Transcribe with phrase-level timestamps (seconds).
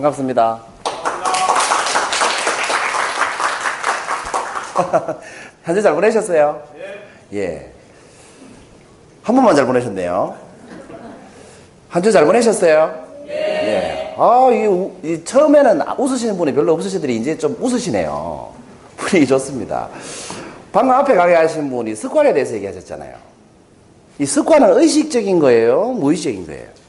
[0.00, 0.60] 반갑습니다.
[5.62, 6.62] 한 주 잘 보내셨어요?
[7.34, 7.70] 예.
[9.22, 10.34] 한 번만 잘 보내셨네요.
[11.90, 13.04] 한 주 잘 보내셨어요?
[13.28, 14.14] 예.
[14.16, 18.52] 아, 이, 우- 이 처음에는 웃으시는 분이 별로 없으시더니 이제 좀 웃으시네요.
[18.96, 19.88] 분위기 좋습니다.
[20.72, 23.14] 방금 앞에 가게 하신 분이 습관에 대해서 얘기하셨잖아요.
[24.18, 25.88] 이 습관은 의식적인 거예요?
[25.92, 26.79] 무의식적인 거예요?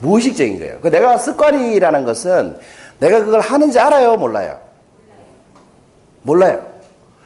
[0.00, 0.78] 무의식적인 거예요.
[0.80, 2.58] 그 내가 습관이라는 것은
[2.98, 4.16] 내가 그걸 하는지 알아요?
[4.16, 4.58] 몰라요?
[6.22, 6.66] 몰라요.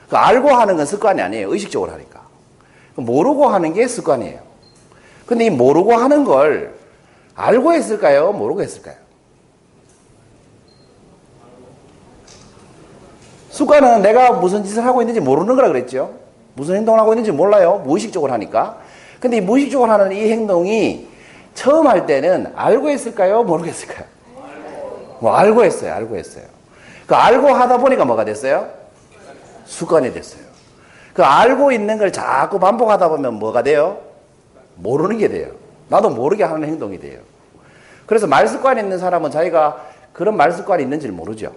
[0.09, 1.53] 그 알고 하는 건 습관이 아니에요.
[1.53, 2.21] 의식적으로 하니까.
[2.95, 4.41] 그 모르고 하는 게 습관이에요.
[5.27, 6.75] 근데 이 모르고 하는 걸
[7.35, 8.33] 알고 했을까요?
[8.33, 8.97] 모르고 했을까요?
[13.51, 16.15] 습관은 내가 무슨 짓을 하고 있는지 모르는 거라 그랬죠.
[16.55, 17.83] 무슨 행동을 하고 있는지 몰라요.
[17.85, 18.79] 무의식적으로 하니까.
[19.21, 21.10] 근데 이 무의식적으로 하는 이 행동이
[21.61, 23.43] 처음 할 때는 알고 했을까요?
[23.43, 24.07] 모르고 했을까요?
[25.19, 25.93] 뭐 알고 했어요.
[25.93, 26.45] 알고 했어요.
[27.07, 28.67] 그 알고 하다 보니까 뭐가 됐어요?
[29.67, 30.41] 습관이 됐어요.
[31.13, 33.99] 그 알고 있는 걸 자꾸 반복하다 보면 뭐가 돼요?
[34.77, 35.51] 모르는 게 돼요.
[35.89, 37.21] 나도 모르게 하는 행동이 돼요.
[38.07, 41.53] 그래서 말 습관이 있는 사람은 자기가 그런 말 습관이 있는지를 모르죠.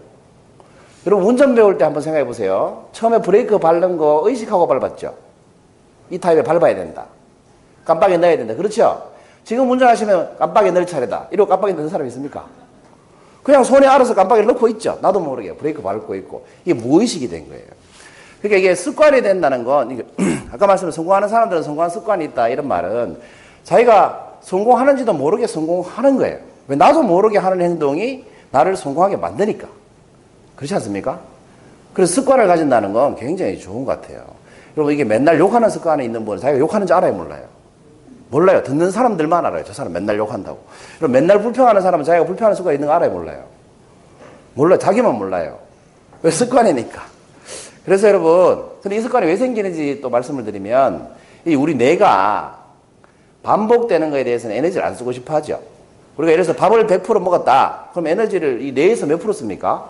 [1.07, 2.89] 여러분 운전 배울 때 한번 생각해 보세요.
[2.91, 5.15] 처음에 브레이크 밟는 거 의식하고 밟았죠.
[6.09, 7.05] 이 타입에 밟아야 된다.
[7.85, 8.53] 깜빡이 넣어야 된다.
[8.53, 9.12] 그렇죠?
[9.43, 11.27] 지금 운전하시면 깜빡이 넣을 차례다.
[11.31, 12.45] 이러고 깜빡이 넣는 사람 있습니까?
[13.43, 14.97] 그냥 손에 알아서 깜빡이를 넣고 있죠.
[15.01, 16.45] 나도 모르게 브레이크 밟고 있고.
[16.63, 17.63] 이게 무의식이 된 거예요.
[18.41, 20.03] 그러니까 이게 습관이 된다는 건,
[20.51, 22.47] 아까 말씀드린 성공하는 사람들은 성공한 습관이 있다.
[22.49, 23.17] 이런 말은
[23.63, 26.37] 자기가 성공하는지도 모르게 성공하는 거예요.
[26.67, 29.67] 왜 나도 모르게 하는 행동이 나를 성공하게 만드니까.
[30.55, 31.19] 그렇지 않습니까?
[31.93, 34.23] 그래서 습관을 가진다는 건 굉장히 좋은 것 같아요.
[34.75, 37.43] 여러분 이게 맨날 욕하는 습관이 있는 분은 자기가 욕하는지 알아요, 몰라요?
[38.33, 38.63] 몰라요.
[38.63, 39.63] 듣는 사람들만 알아요.
[39.63, 40.57] 저 사람 맨날 욕한다고.
[40.97, 43.43] 그럼 맨날 불평하는 사람은 자기가 불평하는 습관이 있는 거 알아요, 몰라요?
[44.55, 44.79] 몰라요.
[44.79, 45.59] 자기만 몰라요.
[46.23, 47.03] 왜 습관이니까.
[47.85, 51.09] 그래서 여러분, 근데 이 습관이 왜 생기는지 또 말씀을 드리면,
[51.45, 52.57] 이 우리 뇌가
[53.43, 55.61] 반복되는 거에 대해서는 에너지를 안 쓰고 싶어 하죠.
[56.17, 57.89] 우리가 예를 들어서 밥을 100% 먹었다.
[57.91, 59.89] 그럼 에너지를 이 뇌에서 몇 프로 씁니까?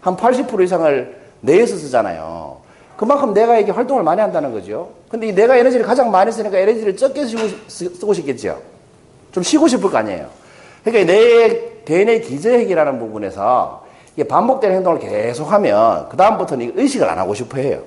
[0.00, 2.59] 한 80% 이상을 뇌에서 쓰잖아요.
[3.00, 4.90] 그만큼 내가 이게 활동을 많이 한다는 거죠.
[5.08, 8.60] 근데 이 내가 에너지를 가장 많이 쓰니까 에너지를 적게 쓰고, 싶겠죠.
[9.32, 10.26] 좀 쉬고 싶을 거 아니에요.
[10.84, 17.18] 그러니까 내 대뇌 기저핵이라는 부분에서 이게 반복되는 행동을 계속 하면 그 다음부터는 이 의식을 안
[17.18, 17.80] 하고 싶어 해요.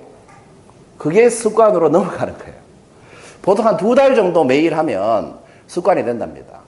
[0.97, 2.53] 그게 습관으로 넘어가는 거예요.
[3.43, 5.35] 보통 한 두 달 정도 매일 하면
[5.67, 6.61] 습관이 된답니다.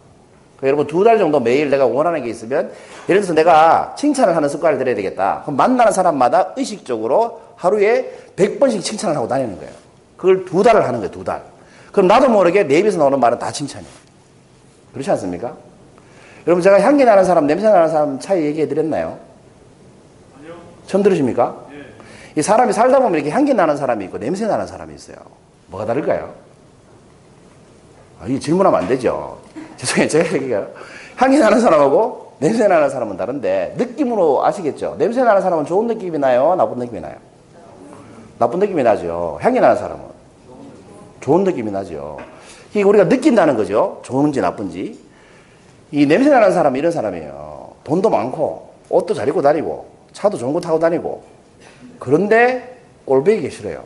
[0.58, 2.72] 그러니까 여러분 두 달 정도 매일 내가 원하는 게 있으면
[3.10, 5.42] 예를 들어서 내가 칭찬을 하는 습관을 들여야 되겠다.
[5.46, 9.72] 그럼 만나는 사람마다 의식적으로 하루에 100번씩 칭찬을 하고 다니는 거예요.
[10.18, 11.12] 그걸 두 달을 하는 거예요.
[11.12, 11.44] 두 달.
[11.92, 13.92] 그럼 나도 모르게 내 입에서 나오는 말은 다 칭찬이에요.
[14.94, 15.56] 그렇지 않습니까?
[16.48, 19.18] 여러분 제가 향기 나는 사람, 냄새 나는 사람 차이 얘기해 드렸나요?
[20.88, 21.66] 처음 들으십니까?
[22.36, 25.16] 이 사람이 살다 보면 이렇게 향기 나는 사람이 있고 냄새 나는 사람이 있어요.
[25.68, 26.34] 뭐가 다를까요?
[28.22, 29.40] 아, 이 질문하면 안 되죠.
[29.78, 30.08] 죄송해요.
[30.08, 30.68] 제가 얘기가
[31.16, 34.96] 향기 나는 사람하고 냄새 나는 사람은 다른데 느낌으로 아시겠죠?
[34.98, 36.56] 냄새 나는 사람은 좋은 느낌이 나요?
[36.56, 37.16] 나쁜 느낌이 나요?
[38.38, 39.40] 나쁜 느낌이 나죠.
[39.42, 40.04] 향기 나는 사람은
[41.22, 42.18] 좋은 느낌이 나죠.
[42.72, 44.02] 이게 우리가 느낀다는 거죠.
[44.04, 45.00] 좋은지 나쁜지.
[45.92, 47.72] 이 냄새 나는 사람은 이런 사람이에요.
[47.84, 51.24] 돈도 많고 옷도 잘 입고 다니고 차도 좋은 거 타고 다니고
[52.00, 53.84] 그런데 꼴배기 싫어요.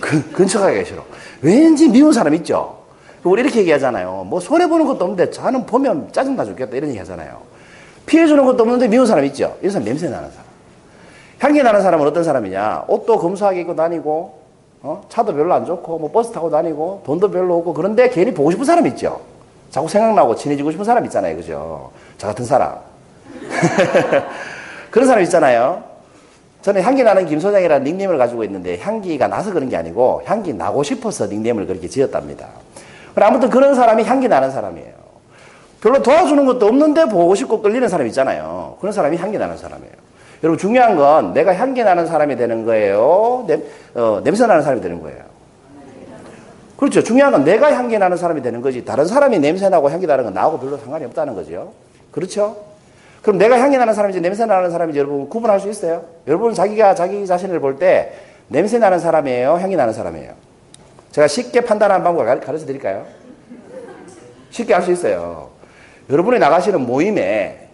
[0.00, 1.04] 그, 근처 가기가 싫어.
[1.42, 2.78] 왠지 미운 사람 있죠?
[3.24, 4.24] 우리 이렇게 얘기하잖아요.
[4.28, 6.76] 뭐 손해보는 것도 없는데 자는 보면 짜증나 죽겠다.
[6.76, 7.42] 이런 얘기 하잖아요.
[8.06, 9.56] 피해주는 것도 없는데 미운 사람 있죠?
[9.60, 10.49] 이런 사람 냄새 나는 사람.
[11.40, 12.84] 향기 나는 사람은 어떤 사람이냐?
[12.86, 14.38] 옷도 검소하게 입고 다니고,
[14.82, 15.02] 어?
[15.08, 18.64] 차도 별로 안 좋고, 뭐 버스 타고 다니고, 돈도 별로 없고, 그런데 괜히 보고 싶은
[18.64, 19.20] 사람 있죠?
[19.70, 21.36] 자꾸 생각나고 친해지고 싶은 사람 있잖아요.
[21.36, 21.90] 그죠?
[22.18, 22.76] 저 같은 사람.
[24.90, 25.82] 그런 사람 있잖아요.
[26.60, 30.82] 저는 향기 나는 김 소장이라는 닉네임을 가지고 있는데 향기가 나서 그런 게 아니고 향기 나고
[30.82, 32.48] 싶어서 닉네임을 그렇게 지었답니다.
[33.14, 34.92] 아무튼 그런 사람이 향기 나는 사람이에요.
[35.80, 38.76] 별로 도와주는 것도 없는데 보고 싶고 끌리는 사람 있잖아요.
[38.80, 39.99] 그런 사람이 향기 나는 사람이에요.
[40.42, 43.44] 여러분 중요한 건 내가 향기 나는 사람이 되는 거예요.
[43.46, 43.62] 냄,
[43.94, 45.18] 어, 냄새 나는 사람이 되는 거예요.
[46.76, 47.02] 그렇죠.
[47.02, 48.84] 중요한 건 내가 향기 나는 사람이 되는 거지.
[48.84, 51.72] 다른 사람이 냄새 나고 향기 나는 건 나하고 별로 상관이 없다는 거죠.
[52.10, 52.56] 그렇죠?
[53.20, 56.04] 그럼 내가 향기 나는 사람인지 냄새 나는 사람인지 여러분 구분할 수 있어요?
[56.26, 58.12] 여러분 자기가 자기 자신을 볼 때
[58.48, 59.58] 냄새 나는 사람이에요?
[59.60, 60.32] 향기 나는 사람이에요?
[61.12, 63.04] 제가 쉽게 판단하는 방법을 가르쳐 드릴까요?
[64.48, 65.50] 쉽게 할 수 있어요.
[66.08, 67.68] 여러분이 나가시는 모임에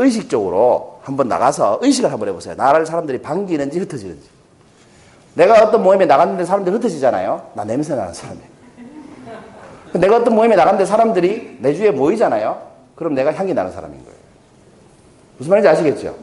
[0.00, 2.54] 의식적으로 한번 나가서 의식을 한번 해보세요.
[2.56, 4.28] 나를 사람들이 반기는지 흩어지는지.
[5.34, 7.50] 내가 어떤 모임에 나갔는데 사람들이 흩어지잖아요.
[7.54, 8.50] 나 냄새 나는 사람이에요.
[9.94, 12.60] 내가 어떤 모임에 나갔는데 사람들이 내 주위에 모이잖아요.
[12.94, 14.18] 그럼 내가 향기 나는 사람인 거예요.
[15.38, 16.16] 무슨 말인지 아시겠죠?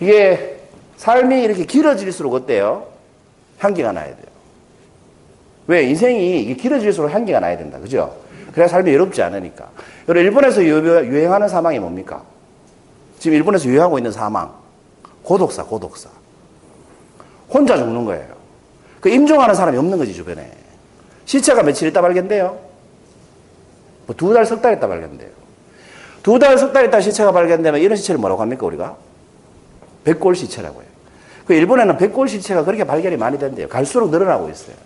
[0.00, 0.60] 이게
[0.96, 2.86] 삶이 이렇게 길어질수록 어때요?
[3.58, 4.26] 향기가 나야 돼요.
[5.66, 5.84] 왜?
[5.84, 7.78] 인생이 길어질수록 향기가 나야 된다.
[7.78, 8.14] 그죠?
[8.52, 9.68] 그래야 삶이 외롭지 않으니까.
[10.08, 12.22] 여러분, 일본에서 유행하는 사망이 뭡니까?
[13.18, 14.52] 지금 일본에서 유행하고 있는 사망.
[15.22, 16.08] 고독사, 고독사.
[17.48, 18.36] 혼자 죽는 거예요.
[19.00, 20.50] 그 임종하는 사람이 없는 거지, 주변에.
[21.24, 22.58] 시체가 며칠 있다 발견돼요?
[24.06, 25.30] 뭐 두 달, 석 달 있다 발견돼요.
[26.22, 28.96] 두 달, 석 달 있다 시체가 발견되면 이런 시체를 뭐라고 합니까, 우리가?
[30.04, 30.90] 백골 시체라고 해요.
[31.46, 33.68] 그 일본에는 백골 시체가 그렇게 발견이 많이 된대요.
[33.68, 34.76] 갈수록 늘어나고 있어요.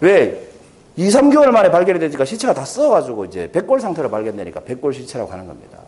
[0.00, 0.48] 왜?
[0.96, 5.46] 2, 3개월 만에 발견이 되니까 시체가 다 썩어가지고 이제 백골 상태로 발견되니까 백골 시체라고 하는
[5.46, 5.78] 겁니다.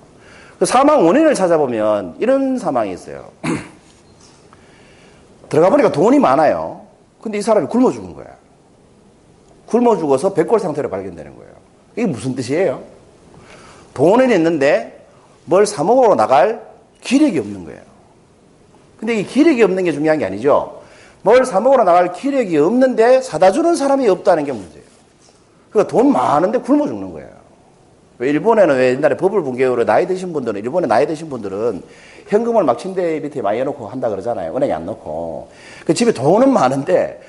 [0.59, 3.31] 그 사망 원인을 찾아보면 이런 사망이 있어요.
[5.49, 6.87] 들어가 보니까 돈이 많아요.
[7.21, 8.27] 근데 이 사람이 굶어 죽은 거야.
[9.67, 11.53] 굶어 죽어서 백골 상태로 발견되는 거예요.
[11.97, 12.83] 이게 무슨 뜻이에요?
[13.95, 15.07] 돈은 있는데
[15.45, 16.63] 뭘 사먹으러 나갈
[17.01, 17.81] 기력이 없는 거예요.
[18.99, 20.81] 근데 이 기력이 없는 게 중요한 게 아니죠.
[21.23, 24.87] 뭘 사먹으러 나갈 기력이 없는데 사다 주는 사람이 없다는 게 문제예요.
[25.71, 27.36] 그러니까 돈 많은데 굶어 죽는 거예요.
[28.19, 31.83] 왜 일본에는 왜 옛날에 버블 붕괴로 나이 드신 분들은 일본에 나이 드신 분들은
[32.29, 34.55] 현금을 막 침대 밑에 많이 해놓고 한다 그러잖아요.
[34.57, 35.49] 은행에 안 넣고.
[35.85, 37.21] 그 집에 돈은 많은데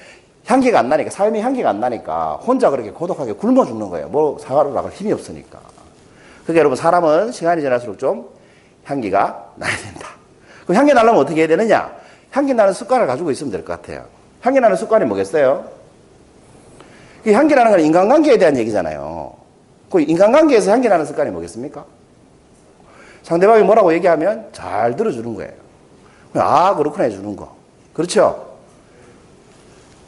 [0.45, 4.07] 향기가 안 나니까 삶의 향기가 안 나니까 혼자 그렇게 고독하게 굶어 죽는 거예요.
[4.07, 5.60] 뭐 사과로 나갈 힘이 없으니까.
[6.44, 8.30] 그러니까 여러분 사람은 시간이 지날수록 좀
[8.86, 10.07] 향기가 나야 된다.
[10.63, 11.92] 그럼 향기 나려면 어떻게 해야 되느냐?
[12.31, 14.06] 향기 나는 습관을 가지고 있으면 될 것 같아요.
[14.42, 15.66] 향기 나는 습관이 뭐겠어요?
[17.25, 19.17] 이 향기 나는 건 인간관계에 대한 얘기잖아요.
[19.89, 21.86] 그 인간관계에서 향기 나는 습관이 뭐겠습니까?
[23.24, 25.51] 상대방이 뭐라고 얘기하면 잘 들어주는 거예요.
[26.36, 27.56] 아, 그렇구나 해주는 거.
[27.94, 28.48] 그렇죠?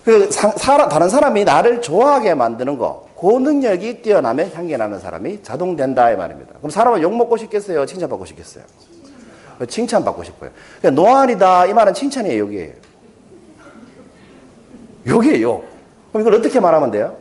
[0.05, 3.07] 그 사람, 다른 사람이 나를 좋아하게 만드는 거.
[3.19, 6.53] 그 능력이 뛰어나면 향기 나는 사람이 자동된다 이 말입니다.
[6.59, 7.85] 그럼 사람은 욕 먹고 싶겠어요?
[7.85, 8.63] 칭찬받고 싶겠어요?
[9.67, 10.51] 칭찬받고 싶어요.
[10.79, 12.73] 그러니까 노안이다 이 말은 칭찬이에요, 욕이에요.
[15.05, 15.61] 욕이에요.
[16.11, 17.17] 그럼 이걸 어떻게 말하면 돼요?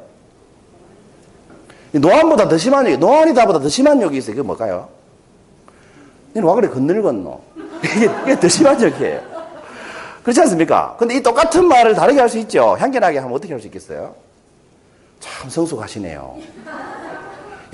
[1.93, 4.37] 노안보다 더 심한 욕이, 노안이다보다 더 심한 욕이 있어요.
[4.37, 4.89] 그게 뭘까요?
[6.35, 7.41] 너는 와 그래 건늙었노?
[7.85, 9.21] 이게, 이게 더 심한 욕이에요.
[10.23, 10.97] 그렇지 않습니까?
[10.99, 12.77] 근데 이 똑같은 말을 다르게 할 수 있죠.
[12.79, 14.15] 향기나게 하면 어떻게 할 수 있겠어요?
[15.21, 16.37] 참 성숙하시네요.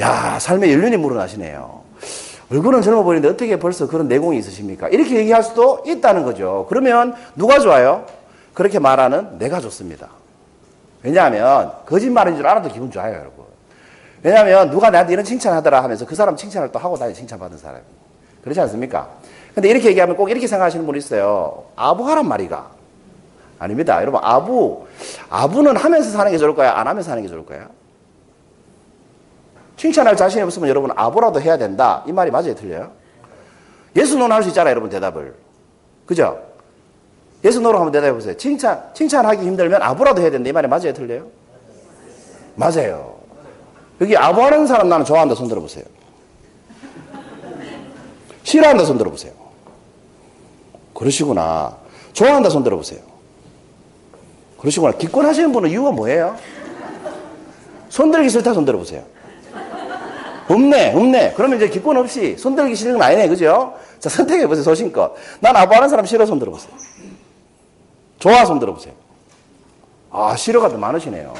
[0.00, 1.82] 야, 삶의 연륜이 물어나시네요.
[2.52, 4.88] 얼굴은 젊어 보이는데 어떻게 벌써 그런 내공이 있으십니까?
[4.88, 6.66] 이렇게 얘기할 수도 있다는 거죠.
[6.69, 8.06] 그러면 누가 좋아요?
[8.52, 10.08] 그렇게 말하는 내가 좋습니다.
[11.02, 13.44] 왜냐하면 거짓말인 줄 알아도 기분 좋아요, 여러분.
[14.25, 17.82] 왜냐하면 누가 나한테 이런 칭찬하더라 하면서 그 사람 칭찬을 또 하고 다니 칭찬받은 사람.
[18.43, 19.11] 그렇지 않습니까?
[19.55, 21.65] 근데 이렇게 얘기하면 꼭 이렇게 생각하시는 분 있어요.
[21.76, 22.71] 아부하란 말이가.
[23.59, 24.00] 아닙니다.
[24.00, 24.87] 여러분, 아부.
[25.29, 26.71] 아부는 하면서 사는 게 좋을까요?
[26.71, 27.67] 안 하면서 사는 게 좋을까요?
[29.76, 32.03] 칭찬할 자신이 없으면 여러분 아부라도 해야 된다.
[32.06, 32.55] 이 말이 맞아요?
[32.55, 32.93] 틀려요?
[33.97, 35.35] 예수 노는 할수 있잖아요, 여러분 대답을.
[36.06, 36.43] 그죠?
[37.44, 38.35] 예수 노로 한번 대답해 보세요.
[38.38, 40.49] 칭찬, 칭찬하기 힘들면 아부라도 해야 된다.
[40.49, 40.94] 이 말이 맞아요?
[40.94, 41.26] 틀려요?
[42.55, 43.13] 맞아요.
[44.00, 45.35] 여기 아부하는 사람 나는 좋아한다.
[45.35, 45.85] 손 들어보세요.
[48.42, 48.85] 싫어한다.
[48.85, 49.33] 손 들어보세요.
[50.95, 51.76] 그러시구나.
[52.12, 52.50] 좋아한다.
[52.50, 53.00] 손 들어보세요.
[54.59, 54.92] 그러시구나.
[54.92, 56.37] 기권하시는 분은 이유가 뭐예요?
[57.88, 58.54] 손들기 싫다.
[58.54, 59.04] 손 들어보세요.
[60.49, 61.35] 없네, 없네.
[61.37, 63.75] 그러면 이제 기권 없이 손들기 싫은 건 아니네, 그죠?
[63.99, 65.14] 자, 선택해보세요, 소신껏.
[65.40, 66.73] 난 아부하는 사람 싫어, 손 들어보세요.
[68.18, 68.92] 좋아, 손 들어보세요.
[70.11, 71.33] 아, 싫어가 더 많으시네요.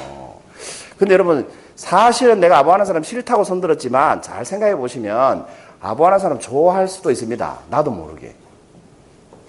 [0.97, 5.45] 근데 여러분, 사실은 내가 아부하는 사람 싫다고 손 들었지만, 잘 생각해 보시면,
[5.81, 7.57] 아부하는 사람 좋아할 수도 있습니다.
[7.69, 8.33] 나도 모르게.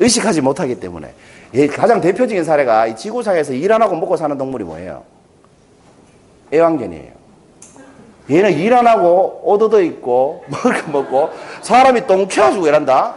[0.00, 1.14] 의식하지 못하기 때문에.
[1.74, 5.04] 가장 대표적인 사례가 이 지구상에서 일 안 하고 먹고 사는 동물이 뭐예요?
[6.52, 7.12] 애완견이에요.
[8.30, 11.30] 얘는 일 안 하고 오도도 있고 먹을 거 먹고
[11.62, 13.14] 사람이 똥치워주고 이란다.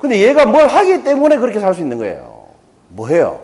[0.00, 2.46] 근데 얘가 뭘 하기 때문에 그렇게 살 수 있는 거예요.
[2.88, 3.40] 뭐해요?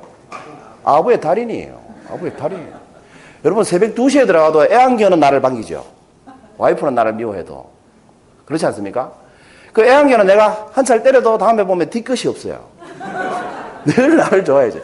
[0.85, 1.81] 아부의 달인이에요.
[2.13, 2.78] 아부의 달인.
[3.45, 5.85] 여러분 새벽 2시에 들어가도 애완견은 나를 반기죠.
[6.57, 7.71] 와이프는 나를 미워해도.
[8.45, 9.13] 그렇지 않습니까?
[9.73, 12.65] 그 애완견은 내가 한 차를 때려도 다음에 보면 뒤끝이 없어요.
[13.87, 14.79] 늘 나를 좋아해줘.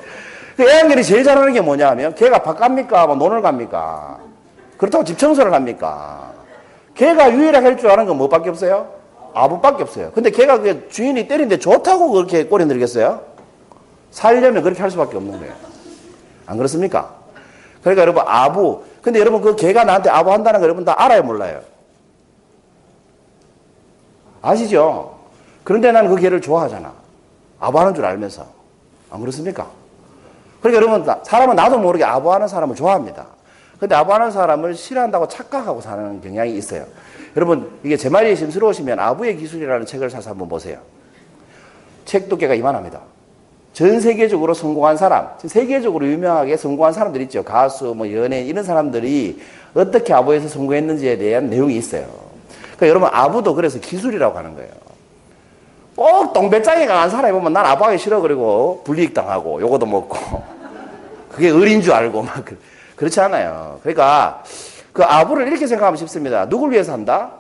[0.57, 3.07] 그 애완견이 제일 잘하는 게 뭐냐 하면 걔가 밥 갑니까?
[3.09, 4.19] 뭐 논을 갑니까?
[4.79, 6.33] 그렇다고 집 청소를 합니까?
[6.95, 8.89] 걔가 유일하게 할 줄 아는 건 뭐밖에 없어요?
[9.35, 10.13] 아부밖에 없어요.
[10.15, 13.21] 근데 걔가 그 주인이 때리는데 좋다고 그렇게 꼬리 들겠어요?
[14.13, 15.53] 살려면 그렇게 할 수밖에 없는 거예요.
[16.47, 17.17] 안 그렇습니까?
[17.85, 18.83] 그러니까 여러분 아부.
[19.03, 21.61] 근데 여러분 그 걔가 나한테 아부한다는 거 여러분 다 알아요 몰라요?
[24.41, 25.19] 아시죠?
[25.63, 26.93] 그런데 나는 그 개를 좋아하잖아.
[27.61, 28.47] 아부하는 줄 알면서.
[29.11, 29.69] 안 그렇습니까?
[30.61, 33.27] 그러니까 여러분 사람은 나도 모르게 아부하는 사람을 좋아합니다.
[33.79, 36.87] 근데 아부하는 사람을 싫어한다고 착각하고 사는 경향이 있어요.
[37.37, 40.79] 여러분, 이게 제 말이 심스러우시면 아부의 기술이라는 책을 사서 한번 보세요.
[42.05, 43.01] 책 두께가 이만합니다.
[43.75, 47.43] 전 세계적으로 성공한 사람, 세계적으로 유명하게 성공한 사람들 있죠.
[47.43, 49.41] 가수, 뭐 연예인 이런 사람들이
[49.75, 52.07] 어떻게 아부에서 성공했는지에 대한 내용이 있어요.
[52.77, 54.71] 그러니까 여러분 아부도 그래서 기술이라고 하는 거예요.
[55.97, 60.17] 꼭 동배짱이 강한 사람이 보면 난 아부하기 싫어 그리고 불이익 당하고 요거도 먹고
[61.31, 62.57] 그게 을인 줄 알고 막 그,
[62.95, 63.81] 그렇지 않아요.
[63.83, 64.45] 그러니까
[64.93, 66.49] 그 아부를 이렇게 생각하면 쉽습니다.
[66.49, 67.33] 누굴 위해서 한다?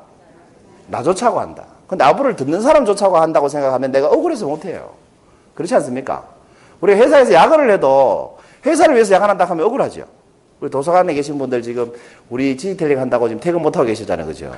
[0.89, 1.65] 나 좋자고 한다.
[1.87, 5.04] 근데 아부를 듣는 사람 좋자고 한다고 생각하면 내가 억울해서 못해요.
[5.55, 6.25] 그렇지 않습니까?
[6.81, 10.05] 우리 회사에서 야근을 해도 회사를 위해서 야근한다 하면 억울하죠.
[10.61, 11.93] 우리 도서관에 계신 분들 지금
[12.31, 14.27] 우리 디지털링 한다고 지금 퇴근 못하고 계시잖아요.
[14.27, 14.53] 그죠?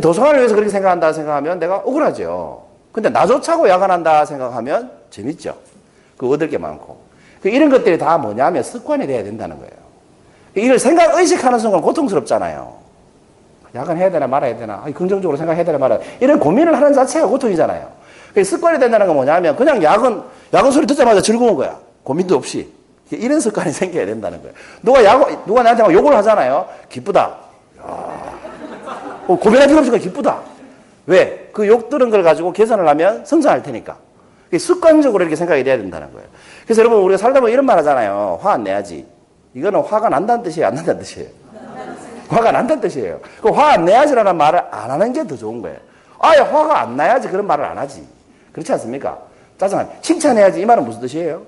[0.00, 2.64] 도서관을 위해서 그렇게 생각한다 생각하면 내가 억울하죠.
[2.92, 5.56] 근데 나조차고 야간한다 생각하면 재밌죠.
[6.16, 6.98] 그 얻을 게 많고.
[7.40, 9.72] 그 이런 것들이 다 뭐냐면 습관이 돼야 된다는 거예요.
[10.54, 12.74] 이걸 생각, 의식하는 순간 고통스럽잖아요.
[13.74, 14.82] 야간해야 되나 말아야 되나.
[14.94, 16.10] 긍정적으로 생각해야 되나 말아야 되나.
[16.20, 17.97] 이런 고민을 하는 자체가 고통이잖아요.
[18.44, 21.78] 습관이 된다는 건 뭐냐면 그냥 야근, 야근 소리 듣자마자 즐거운 거야.
[22.04, 22.72] 고민도 없이.
[23.10, 24.54] 이런 습관이 생겨야 된다는 거예요.
[24.82, 26.66] 누가 야구, 누가 나한테 막 욕을 하잖아요.
[26.88, 27.34] 기쁘다.
[27.80, 30.40] 어, 고민할 필요 없으니까 기쁘다.
[31.06, 31.48] 왜?
[31.52, 33.96] 그 욕 들은 걸 가지고 계산을 하면 성장할 테니까.
[34.58, 36.26] 습관적으로 이렇게 생각이 돼야 된다는 거예요.
[36.64, 38.38] 그래서 여러분, 우리가 살다 보면 이런 말 하잖아요.
[38.42, 39.06] 화 안 내야지.
[39.54, 40.68] 이거는 화가 난다는 뜻이에요?
[40.68, 41.28] 안 난다는 뜻이에요?
[42.28, 43.20] 화가 난다는 뜻이에요.
[43.42, 45.78] 그 화 안 내야지라는 말을 안 하는 게 더 좋은 거예요.
[46.18, 48.06] 아예 화가 안 나야지 그런 말을 안 하지.
[48.58, 49.18] 그렇지 않습니까?
[49.58, 49.88] 짜증나.
[50.02, 51.42] 칭찬해야지 이 말은 무슨 뜻이에요?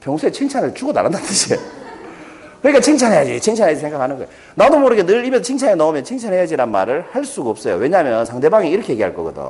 [0.00, 1.60] 평소에 칭찬을 주고 나란다는 뜻이에요.
[2.60, 4.30] 그러니까 칭찬해야지, 칭찬해야지 생각하는 거예요.
[4.54, 7.76] 나도 모르게 늘 입에 칭찬해 넣으면 칭찬해야지란 말을 할 수가 없어요.
[7.76, 9.42] 왜냐하면 상대방이 이렇게 얘기할 거거든.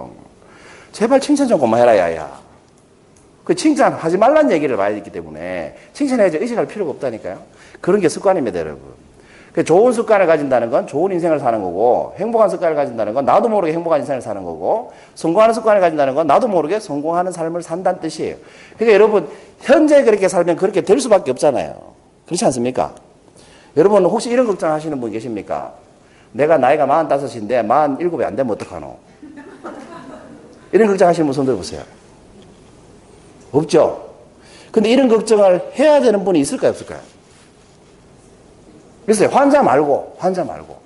[0.93, 2.41] 제발 칭찬 좀 그만해라, 야야.
[3.45, 7.41] 그 칭찬하지 말란 얘기를 많이 듣기 때문에 칭찬해야지 의식할 필요가 없다니까요.
[7.81, 9.04] 그런 게 습관입니다, 여러분.
[9.55, 13.73] 그 좋은 습관을 가진다는 건 좋은 인생을 사는 거고, 행복한 습관을 가진다는 건 나도 모르게
[13.73, 18.35] 행복한 인생을 사는 거고, 성공하는 습관을 가진다는 건 나도 모르게 성공하는 삶을 산다는 뜻이에요.
[18.77, 19.29] 그러니까 여러분,
[19.61, 21.73] 현재 그렇게 살면 그렇게 될 수밖에 없잖아요.
[22.27, 22.97] 그렇지 않습니까?
[23.77, 25.73] 여러분, 혹시 이런 걱정 하시는 분 계십니까?
[26.33, 28.97] 내가 나이가 45인데 47이 안 되면 어떡하노?
[30.73, 31.81] 이런 걱정 하시는 분 손 들어 보세요.
[33.53, 34.15] 없죠?
[34.73, 37.14] 근데 이런 걱정을 해야 되는 분이 있을까요, 없을까요?
[39.07, 40.77] 글쎄요, 환자 말고, 환자 말고.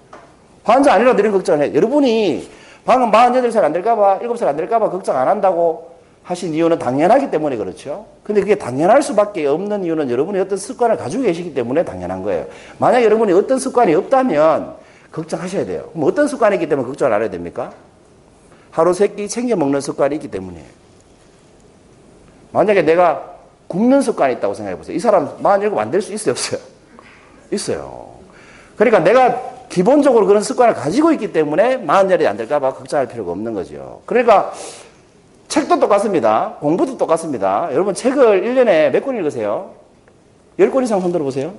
[0.65, 1.75] 환자 아니라도 이런 걱정을 해.
[1.75, 2.49] 여러분이
[2.85, 5.93] 방금 48살 안 될까봐, 7살 안 될까봐 걱정 안 한다고
[6.25, 8.07] 하신 이유는 당연하기 때문에 그렇죠.
[8.23, 12.47] 근데 그게 당연할 수밖에 없는 이유는 여러분이 어떤 습관을 가지고 계시기 때문에 당연한 거예요.
[12.79, 14.75] 만약 여러분이 어떤 습관이 없다면
[15.11, 15.89] 걱정하셔야 돼요.
[15.95, 17.73] 그럼 어떤 습관이 있기 때문에 걱정을 안 해야 됩니까?
[18.71, 20.63] 하루 세 끼 챙겨 먹는 습관이 있기 때문에.
[22.53, 23.25] 만약에 내가
[23.69, 24.97] 굶는 습관이 있다고 생각해 보세요.
[24.97, 26.61] 이 사람 47 안 될 수 있어요, 없어요?
[27.51, 28.08] 있어요.
[28.79, 34.01] 그러니까 내가 기본적으로 그런 습관을 가지고 있기 때문에 40살이 안 될까봐 걱정할 필요가 없는 거죠.
[34.07, 34.53] 그러니까
[35.49, 36.55] 책도 똑같습니다.
[36.61, 37.69] 공부도 똑같습니다.
[37.73, 39.73] 여러분 책을 1년에 몇 권 읽으세요?
[40.59, 41.53] 10권 이상 손 들어 보세요.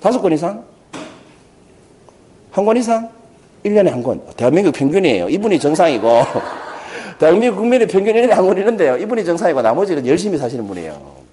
[0.00, 0.64] 5권 이상?
[2.52, 3.10] 한 권 이상?
[3.64, 4.22] 1년에 한 권.
[4.36, 5.28] 대한민국 평균이에요.
[5.28, 6.08] 이분이 정상이고
[7.18, 8.96] 대한민국 국민의 평균 1년에 한 권 읽는데요.
[8.98, 11.25] 이분이 정상이고 나머지는 열심히 사시는 분이에요.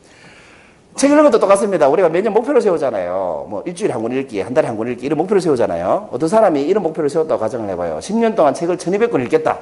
[0.96, 1.88] 책 읽는 것도 똑같습니다.
[1.90, 3.48] 우리가 매년 목표를 세우잖아요.
[3.50, 6.10] 뭐 일주일에 한 권 읽기, 한 달에 한 권 읽기 이런 목표를 세우잖아요.
[6.12, 7.98] 어떤 사람이 이런 목표를 세웠다고 가정을 해봐요.
[8.00, 9.58] 10년 동안 책을 1200권 읽겠다.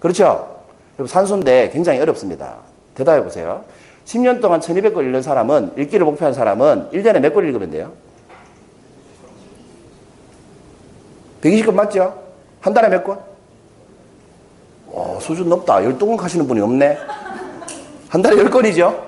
[0.00, 0.56] 그렇죠?
[1.04, 2.56] 산수인데 굉장히 어렵습니다.
[2.94, 3.64] 대답해 보세요.
[4.04, 7.92] 10년 동안 1200권 읽는 사람은, 읽기를 목표한 사람은 1년에 몇 권 읽으면 돼요?
[11.42, 12.14] 120권 맞죠?
[12.60, 13.18] 한 달에 몇 권?
[14.90, 15.76] 오, 수준 높다.
[15.76, 16.98] 12권 가시는 분이 없네.
[18.08, 19.07] 한 달에 10권이죠?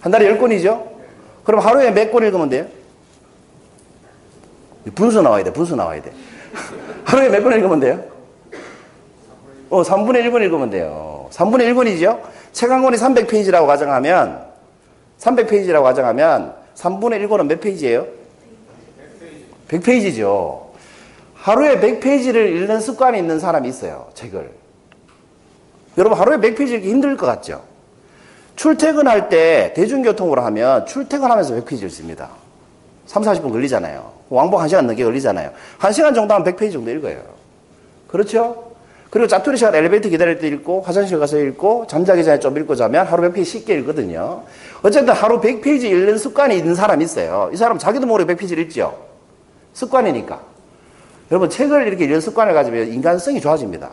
[0.00, 0.86] 한 달에 10권이죠?
[1.44, 2.66] 그럼 하루에 몇 권 읽으면 돼요?
[4.94, 6.12] 분수 나와야 돼, 분수 나와야 돼.
[7.04, 8.02] 하루에 몇 권 읽으면 돼요?
[9.70, 11.28] 어, 3분의 1권 읽으면 돼요.
[11.30, 12.20] 3분의 1권이죠?
[12.52, 14.42] 책 한 권이 300페이지라고 가정하면,
[15.20, 18.06] 300페이지라고 가정하면, 3분의 1권은 몇 페이지예요?
[19.68, 20.68] 100페이지죠.
[21.34, 24.50] 하루에 100페이지를 읽는 습관이 있는 사람이 있어요, 책을.
[25.98, 27.62] 여러분, 하루에 100페이지 읽기 힘들 것 같죠?
[28.58, 32.30] 출퇴근할 때 대중교통으로 하면 출퇴근하면서 100페이지 읽습니다.
[33.06, 34.10] 3, 40분 걸리잖아요.
[34.30, 35.52] 왕복 1시간 넘게 걸리잖아요.
[35.78, 37.22] 1시간 정도 하면 100페이지 정도 읽어요.
[38.08, 38.72] 그렇죠?
[39.10, 43.06] 그리고 짜투리 시간 엘리베이터 기다릴 때 읽고 화장실 가서 읽고 잠자기 전에 좀 읽고 자면
[43.06, 44.42] 하루 100페이지 쉽게 읽거든요.
[44.82, 47.50] 어쨌든 하루 100페이지 읽는 습관이 있는 사람이 있어요.
[47.52, 48.98] 이 사람 자기도 모르게 100페이지를 읽죠.
[49.72, 50.40] 습관이니까.
[51.30, 53.90] 여러분 책을 이렇게 읽는 습관을 가지면 인간성이 좋아집니다.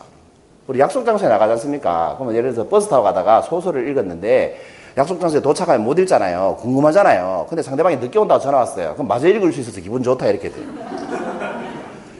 [0.68, 2.16] 우리 약속 장소에 나가지 않습니까?
[2.18, 4.60] 그러면 예를 들어서 버스 타고 가다가 소설을 읽었는데
[4.98, 6.58] 약속 장소에 도착하면 못 읽잖아요.
[6.60, 7.46] 궁금하잖아요.
[7.50, 8.94] 근데 상대방이 늦게 온다고 전화 왔어요.
[8.94, 10.66] 그럼 마저 읽을 수 있어서 기분 좋다 이렇게 돼요.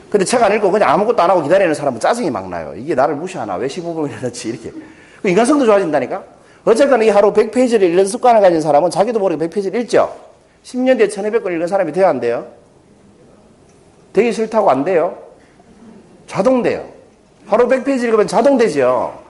[0.10, 2.74] 근데 책 안 읽고 그냥 아무것도 안 하고 기다리는 사람은 짜증이 막 나요.
[2.76, 3.56] 이게 나를 무시하나?
[3.56, 4.50] 왜 15분이나 넣지?
[4.50, 4.72] 이렇게.
[5.22, 6.24] 그 인간성도 좋아진다니까?
[6.66, 10.14] 어쨌거나 이 하루 100페이지를 읽는 습관을 가진 사람은 자기도 모르게 100페이지를 읽죠?
[10.64, 12.46] 10년 뒤에 1200권 읽은 사람이 돼야 안 돼요?
[14.14, 15.18] 되기 싫다고 안 돼요?
[16.28, 16.95] 자동 돼요.
[17.48, 19.22] 하루 100페이지 읽으면 자동 되죠?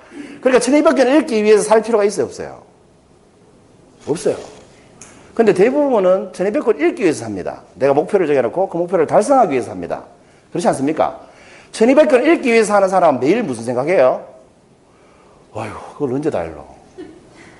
[0.41, 2.25] 그러니까 1200권 읽기 위해서 살 필요가 있어요?
[2.25, 2.61] 없어요?
[4.07, 4.35] 없어요.
[5.33, 7.63] 근데 대부분은 1200권 읽기 위해서 삽니다.
[7.75, 10.03] 내가 목표를 정해놓고 그 목표를 달성하기 위해서 합니다.
[10.51, 11.19] 그렇지 않습니까?
[11.73, 14.25] 1200권 읽기 위해서 하는 사람은 매일 무슨 생각해요?
[15.53, 16.65] 아유, 그걸 언제 다 읽어?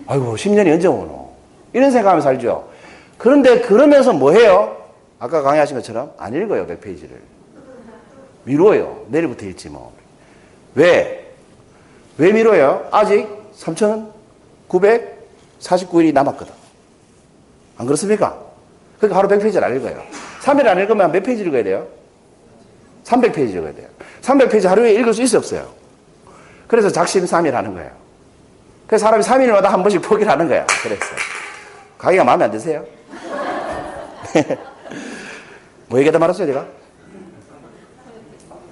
[0.07, 1.29] 아이고, 10년이 언제 오노?
[1.74, 2.69] 이런 생각하면 살죠.
[3.17, 4.77] 그런데 그러면서 뭐 해요?
[5.19, 7.17] 아까 강의하신 것처럼 안 읽어요, 100페이지를.
[8.43, 9.05] 미뤄요.
[9.07, 9.91] 내일부터 읽지 뭐.
[10.75, 11.34] 왜?
[12.17, 12.88] 왜 미뤄요?
[12.91, 13.27] 아직
[13.60, 16.53] 3,949일이 남았거든.
[17.77, 18.38] 안 그렇습니까?
[19.00, 20.01] 그러니까 하루 100페이지를 안 읽어요.
[20.41, 21.88] 3일 안 읽으면 몇 페이지 읽어야 돼요?
[23.03, 23.88] 300페이지 읽어야 돼요.
[24.22, 25.67] 300페이지 하루에 읽을 수 있어 없어요?
[26.67, 27.91] 그래서 작심 3일 하는 거예요.
[28.88, 30.65] 그래서 사람이 3일마다 한 번씩 포기를 하는 거야.
[30.84, 31.05] 그랬어.
[31.98, 32.86] 강의가 마음에 안 드세요?
[35.88, 36.65] 뭐 얘기하다 말았어요, 제가?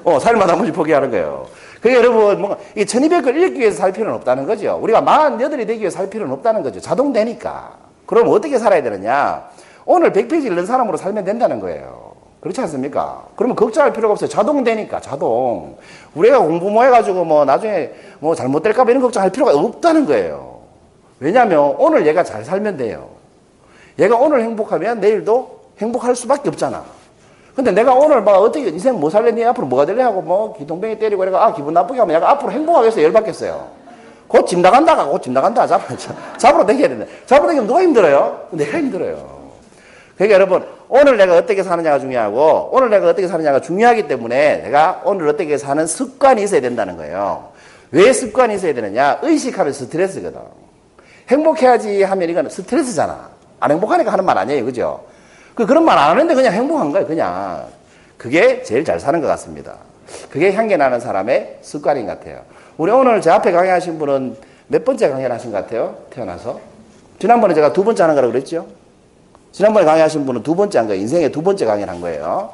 [0.04, 1.48] 어, 4일마다 한 번씩 포기하는 거예요.
[1.82, 4.80] 그게 여러분, 뭔가, 이 1200을 읽기 위해서 살 필요는 없다는 거죠.
[4.82, 6.80] 우리가 48이 되기 위해서 살 필요는 없다는 거죠.
[6.80, 7.78] 자동 되니까.
[8.06, 9.50] 그럼 어떻게 살아야 되느냐?
[9.86, 12.14] 오늘 100페이지 읽는 사람으로 살면 된다는 거예요.
[12.40, 13.24] 그렇지 않습니까?
[13.36, 14.30] 그러면 걱정할 필요가 없어요.
[14.30, 15.78] 자동 되니까, 자동.
[16.14, 20.60] 우리가 공부 뭐 해가지고 뭐 나중에 뭐 잘못될까봐 이런 걱정할 필요가 없다는 거예요.
[21.20, 23.10] 왜냐하면 오늘 얘가 잘 살면 돼요.
[23.98, 26.84] 얘가 오늘 행복하면 내일도 행복할 수밖에 없잖아.
[27.56, 29.44] 근데 내가 오늘 막 어떻게 인생 뭐 살랬니?
[29.46, 30.02] 앞으로 뭐가 될래?
[30.04, 33.02] 하고 뭐 기동뱅이 때리고 내가 아, 기분 나쁘게 하면 얘가 앞으로 행복하겠어?
[33.04, 33.84] 열받겠어요.
[34.28, 35.68] 곧 집 나간다, 곧집 나간다.
[35.68, 35.82] 잡,
[36.40, 37.12] 잡으러 다녀야 되는데.
[37.28, 38.48] 잡으러 다니면 누가 힘들어요?
[38.52, 39.44] 내가 힘들어요.
[40.16, 45.28] 그러니까 여러분, 오늘 내가 어떻게 사느냐가 중요하고, 오늘 내가 어떻게 사느냐가 중요하기 때문에 내가 오늘
[45.28, 47.50] 어떻게 사는 습관이 있어야 된다는 거예요.
[47.92, 49.20] 왜 습관이 있어야 되느냐?
[49.22, 50.40] 의식하면 스트레스거든.
[51.30, 53.30] 행복해야지 하면 이건 스트레스잖아.
[53.60, 54.66] 안 행복하니까 하는 말 아니에요.
[54.66, 55.04] 그죠?
[55.56, 57.08] 그 그런 말 안 하는데 그냥 행복한 거예요.
[57.08, 57.68] 그냥.
[58.18, 59.76] 그게 제일 잘 사는 것 같습니다.
[60.30, 62.42] 그게 향기 나는 사람의 습관인 것 같아요.
[62.78, 64.38] 우리 오늘 제 앞에 강의하신 분은
[64.68, 65.98] 몇 번째 강의를 하신 것 같아요?
[66.10, 66.60] 태어나서.
[67.20, 68.68] 지난번에 제가 두 번째 하는 거라고 그랬죠?
[69.52, 71.02] 지난번에 강의하신 분은 두 번째 한 거예요.
[71.02, 72.54] 인생의 두 번째 강의를 한 거예요.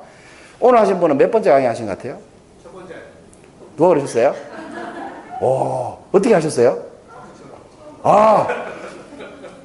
[0.59, 2.17] 오늘 하신 분은 몇 번째 강의 하신 것 같아요?
[2.63, 2.95] 첫 번째.
[3.77, 4.35] 누가 그러셨어요?
[5.41, 6.77] 오, 어떻게 하셨어요?
[8.03, 8.47] 아,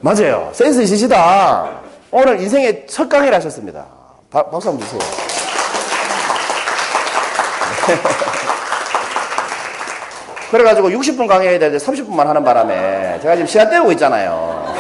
[0.01, 0.51] 맞아요.
[0.53, 1.83] 센스 있으시다.
[2.17, 3.87] 오늘 인생의 첫 강의를 하셨습니다.
[4.31, 5.01] 바, 박수 한번 주세요.
[10.53, 14.73] 그래가지고 60분 강의해야 되는데 30분만 하는 바람에 제가 지금 시간 때우고 있잖아요.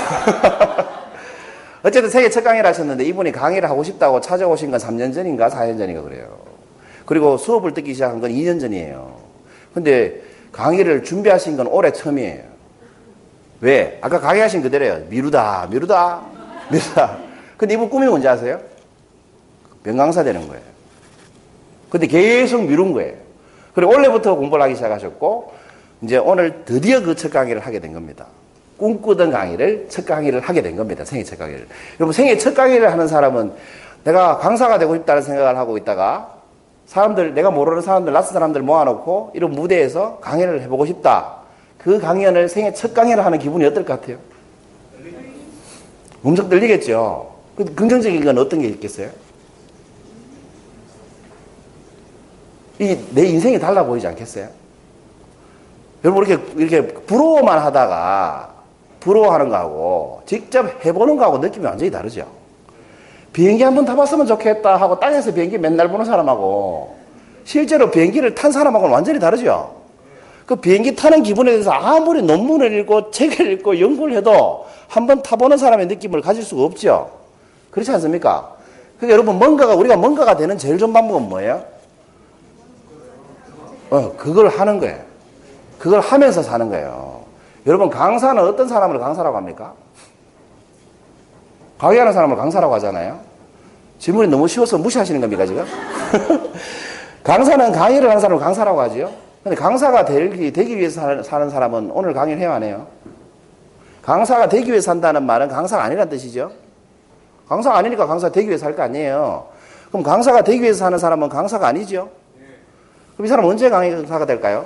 [1.82, 6.02] 어쨌든 세계 첫 강의를 하셨는데 이분이 강의를 하고 싶다고 찾아오신 건 3년 전인가 4년 전인가
[6.02, 6.38] 그래요.
[7.04, 9.18] 그리고 수업을 듣기 시작한 건 2년 전이에요.
[9.74, 12.44] 근데 강의를 준비하신 건 올해 처음이에요.
[13.60, 13.98] 왜?
[14.02, 15.06] 아까 강의하신 그대로예요.
[15.08, 16.33] 미루다, 미루다,
[16.70, 17.16] 미루다.
[17.56, 18.60] 근데 이분 꿈이 뭔지 아세요?
[19.82, 20.62] 명강사 되는 거예요.
[21.90, 23.14] 근데 계속 미룬 거예요.
[23.74, 25.52] 그리고 원래부터 공부를 하기 시작하셨고,
[26.02, 28.26] 이제 오늘 드디어 그 첫 강의를 하게 된 겁니다.
[28.78, 31.04] 꿈꾸던 강의를 첫 강의를 하게 된 겁니다.
[31.04, 31.66] 생애 첫 강의를.
[32.00, 33.52] 여러분 생애 첫 강의를 하는 사람은
[34.02, 36.34] 내가 강사가 되고 싶다는 생각을 하고 있다가
[36.86, 41.36] 사람들 내가 모르는 사람들 낯선 사람들 모아놓고 이런 무대에서 강의를 해보고 싶다.
[41.78, 44.18] 그 강연을 생애 첫 강의를 하는 기분이 어떨 것 같아요?
[46.24, 47.30] 엄청 떨리겠죠.
[47.56, 49.10] 그 긍정적인 건 어떤 게 있겠어요?
[52.80, 54.48] 이 내 인생이 달라 보이지 않겠어요?
[56.04, 58.52] 여러분 이렇게 이렇게 부러워만 하다가
[59.00, 62.26] 부러워하는 거하고 직접 해보는 거하고 느낌이 완전히 다르죠.
[63.32, 66.96] 비행기 한 번 타봤으면 좋겠다 하고 땅에서 비행기 맨날 보는 사람하고
[67.44, 69.83] 실제로 비행기를 탄 사람하고는 완전히 다르죠.
[70.46, 75.86] 그 비행기 타는 기분에 대해서 아무리 논문을 읽고 책을 읽고 연구를 해도 한번 타보는 사람의
[75.86, 77.10] 느낌을 가질 수가 없죠.
[77.70, 78.54] 그렇지 않습니까?
[78.98, 81.64] 그러니까 여러분 뭔가가 우리가 뭔가가 되는 제일 좋은 방법은 뭐예요?
[83.90, 84.98] 어, 그걸 하는 거예요.
[85.78, 87.24] 그걸 하면서 사는 거예요.
[87.66, 89.72] 여러분 강사는 어떤 사람을 강사라고 합니까?
[91.78, 93.18] 강의하는 사람을 강사라고 하잖아요.
[93.98, 95.64] 질문이 너무 쉬워서 무시하시는 겁니까 지금?
[97.24, 99.23] 강사는 강의를 하는 사람을 강사라고 하지요.
[99.44, 102.86] 근데 강사가 되기, 되기 위해서 사는 사람은 오늘 강의를 해야 하네요.
[104.02, 106.50] 강사가 되기 위해서 산다는 말은 강사가 아니란 뜻이죠.
[107.46, 109.46] 강사가 아니니까 강사 되기 위해서 할 거 아니에요.
[109.88, 112.08] 그럼 강사가 되기 위해서 사는 사람은 강사가 아니죠.
[113.14, 114.64] 그럼 이 사람 언제 강의사가 될까요?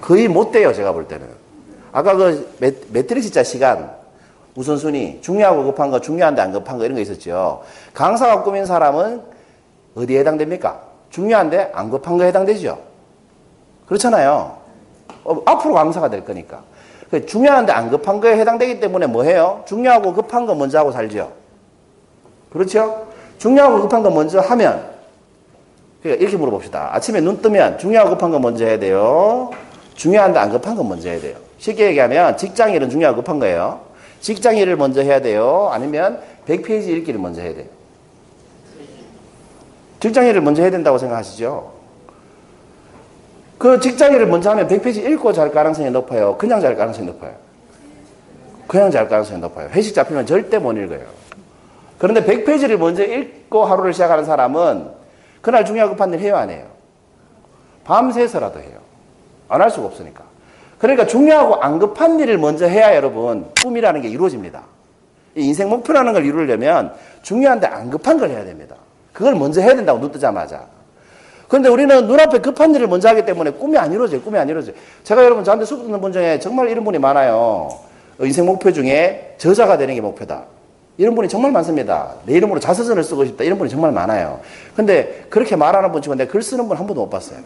[0.00, 1.26] 거의 못 돼요, 제가 볼 때는.
[1.92, 3.90] 아까 그 매, 매트릭스 자 시간
[4.56, 7.62] 우선순위 중요하고 급한 거 중요한데 안 급한 거 이런 거 있었죠.
[7.94, 9.22] 강사가 꿈인 사람은
[9.94, 10.87] 어디에 해당됩니까?
[11.10, 12.78] 중요한데 안 급한 거에 해당되죠.
[13.86, 14.58] 그렇잖아요.
[15.24, 16.62] 어, 앞으로 강사가 될 거니까.
[17.10, 19.62] 그 중요한데 안 급한 거에 해당되기 때문에 뭐 해요?
[19.66, 21.32] 중요하고 급한 거 먼저 하고 살죠.
[22.50, 23.06] 그렇죠?
[23.38, 24.90] 중요하고 급한 거 먼저 하면
[26.02, 26.94] 그러니까 이렇게 물어봅시다.
[26.94, 29.50] 아침에 눈 뜨면 중요하고 급한 거 먼저 해야 돼요.
[29.94, 31.36] 중요한데 안 급한 거 먼저 해야 돼요.
[31.58, 33.80] 쉽게 얘기하면 직장 일은 중요하고 급한 거예요.
[34.20, 35.68] 직장 일을 먼저 해야 돼요.
[35.72, 37.66] 아니면 100페이지 읽기를 먼저 해야 돼요.
[40.00, 41.72] 직장 일을 먼저 해야 된다고 생각하시죠?
[43.58, 46.36] 그 직장 일을 먼저 하면 100페이지 읽고 잘 가능성이 높아요.
[46.36, 47.32] 그냥 잘 가능성이 높아요.
[48.68, 49.68] 그냥 잘 가능성이 높아요.
[49.70, 51.00] 회식 잡히면 절대 못 읽어요.
[51.98, 54.90] 그런데 100페이지를 먼저 읽고 하루를 시작하는 사람은
[55.40, 56.66] 그날 중요하고 급한 일 해요, 안 해요?
[57.84, 58.78] 밤새서라도 해요.
[59.48, 60.22] 안 할 수가 없으니까.
[60.78, 64.62] 그러니까 중요하고 안 급한 일을 먼저 해야 여러분 꿈이라는 게 이루어집니다.
[65.34, 68.76] 인생 목표라는 걸 이루려면 중요한데 안 급한 걸 해야 됩니다.
[69.18, 70.66] 그걸 먼저 해야 된다고 눈 뜨자마자.
[71.48, 74.20] 그런데 우리는 눈앞에 급한 일을 먼저 하기 때문에 꿈이 안 이루어져요.
[74.20, 74.76] 꿈이 안 이루어져요.
[75.02, 77.68] 제가 여러분 저한테 수업 듣는 분 중에 정말 이런 분이 많아요.
[78.20, 80.44] 인생 목표 중에 저자가 되는 게 목표다.
[80.98, 82.14] 이런 분이 정말 많습니다.
[82.26, 83.42] 내 이름으로 자서전을 쓰고 싶다.
[83.42, 84.38] 이런 분이 정말 많아요.
[84.76, 87.40] 근데 그렇게 말하는 분 치고 내가 글 쓰는 분 한 번도 못 봤어요.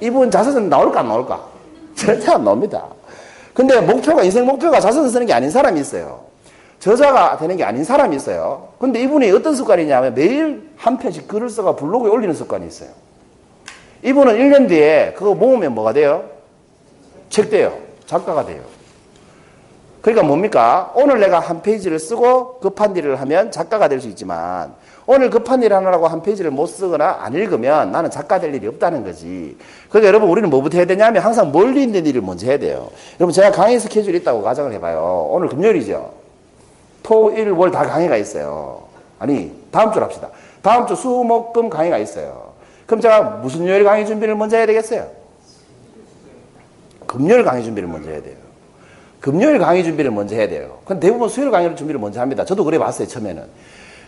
[0.00, 1.40] 이분 자서전 나올까 안 나올까?
[1.94, 2.84] 절대 안 나옵니다.
[3.52, 6.23] 근데 목표가, 인생 목표가 자서전 쓰는 게 아닌 사람이 있어요.
[6.84, 8.68] 저자가 되는 게 아닌 사람이 있어요.
[8.78, 12.90] 근데 이분이 어떤 습관이냐면 매일 한 편씩 글을 써가 블로그에 올리는 습관이 있어요.
[14.02, 16.24] 이분은 1년 뒤에 그거 모으면 뭐가 돼요?
[17.30, 17.72] 책 돼요.
[18.04, 18.60] 작가가 돼요.
[20.02, 20.92] 그러니까 뭡니까?
[20.94, 24.74] 오늘 내가 한 페이지를 쓰고 급한 일을 하면 작가가 될 수 있지만
[25.06, 29.04] 오늘 급한 일 하느라고 한 페이지를 못 쓰거나 안 읽으면 나는 작가 될 일이 없다는
[29.04, 29.56] 거지.
[29.88, 32.90] 그러니까 여러분 우리는 뭐부터 해야 되냐면 항상 멀리 있는 일을 먼저 해야 돼요.
[33.18, 35.28] 여러분 제가 강의 스케줄이 있다고 가정을 해봐요.
[35.30, 36.23] 오늘 금요일이죠.
[37.04, 38.82] 토, 일, 월 다 강의가 있어요.
[39.20, 40.30] 아니 다음 주로 합시다.
[40.62, 42.54] 다음 주 수, 목, 금 강의가 있어요.
[42.86, 45.06] 그럼 제가 무슨 요일 강의 준비를 먼저 해야 되겠어요?
[47.06, 48.36] 금요일 강의 준비를 먼저 해야 돼요.
[49.20, 50.78] 금요일 강의 준비를 먼저 해야 돼요.
[50.86, 52.44] 근데 대부분 수요일 강의 준비를 먼저 합니다.
[52.44, 53.42] 저도 그래 봤어요, 처음에는.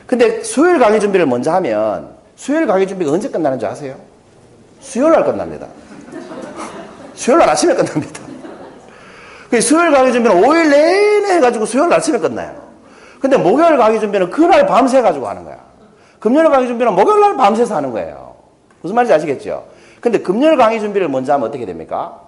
[0.07, 3.97] 근데 수요일 강의 준비를 먼저 하면 수요일 강의 준비가 언제 끝나는 줄 아세요?
[4.81, 5.67] 수요일 날 끝납니다.
[7.15, 8.21] 수요일 날 아침에 끝납니다.
[9.51, 12.66] 그 수요일 강의 준비는 5일 내내 해가지고 수요일 날 아침에 끝나요.
[13.21, 15.59] 근데 목요일 강의 준비는 그날 밤새 가지고 하는 거야.
[16.21, 18.35] 금요일 강의 준비는 목요일 날 밤새서 하는 거예요.
[18.83, 19.65] 무슨 말인지 아시겠죠?
[20.01, 22.21] 근데 금요일 강의 준비를 먼저 하면 어떻게 됩니까?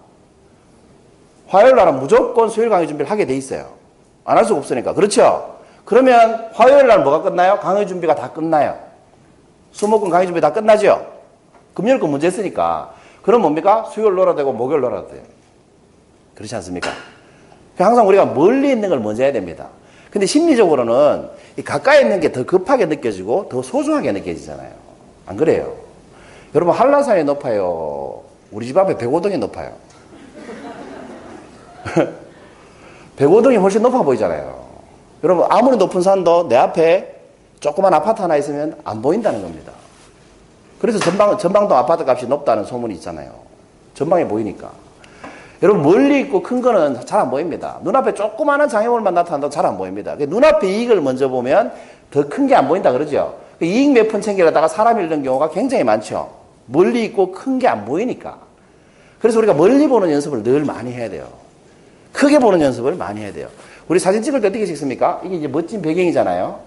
[1.46, 3.76] 화요일 날은 무조건 수요일 강의 준비를 하게 돼 있어요.
[4.24, 4.92] 안 할 수가 없으니까.
[4.94, 5.56] 그렇죠?
[5.84, 7.58] 그러면 화요일 날 뭐가 끝나요?
[7.60, 8.76] 강의 준비가 다 끝나요.
[9.72, 11.06] 수목금 강의 준비 다 끝나죠?
[11.74, 12.92] 금요일 거 문제 했으니까.
[13.22, 13.84] 그럼 뭡니까?
[13.92, 15.22] 수요일 놀아도 되고 목요일 놀아도 돼요.
[16.34, 16.90] 그렇지 않습니까?
[17.78, 19.68] 항상 우리가 멀리 있는 걸 먼저 해야 됩니다.
[20.10, 21.28] 근데 심리적으로는
[21.64, 24.70] 가까이 있는 게 더 급하게 느껴지고 더 소중하게 느껴지잖아요.
[25.26, 25.74] 안 그래요?
[26.54, 28.22] 여러분 한라산이 높아요.
[28.50, 29.72] 우리 집 앞에 백오동이 높아요.
[33.16, 34.66] 백오동이 훨씬 높아 보이잖아요.
[35.24, 37.16] 여러분 아무리 높은 산도 내 앞에
[37.60, 39.72] 조그만 아파트 하나 있으면 안 보인다는 겁니다.
[40.80, 43.32] 그래서 전방, 전방도 아파트 값이 높다는 소문이 있잖아요.
[43.94, 44.70] 전방에 보이니까.
[45.62, 47.78] 여러분 멀리 있고 큰 거는 잘 안 보입니다.
[47.82, 50.14] 눈앞에 조그마한 장애물만 나타난다고 잘 안 보입니다.
[50.16, 51.72] 눈앞에 이익을 먼저 보면
[52.10, 53.36] 더 큰 게 안 보인다 그러죠.
[53.58, 56.30] 그 이익 몇 푼 챙기려다가 사람 잃는 경우가 굉장히 많죠.
[56.66, 58.38] 멀리 있고 큰 게 안 보이니까.
[59.20, 61.26] 그래서 우리가 멀리 보는 연습을 늘 많이 해야 돼요.
[62.12, 63.48] 크게 보는 연습을 많이 해야 돼요.
[63.88, 65.22] 우리 사진 찍을 때 어떻게 찍습니까?
[65.24, 66.60] 이게 이제 멋진 배경이잖아요.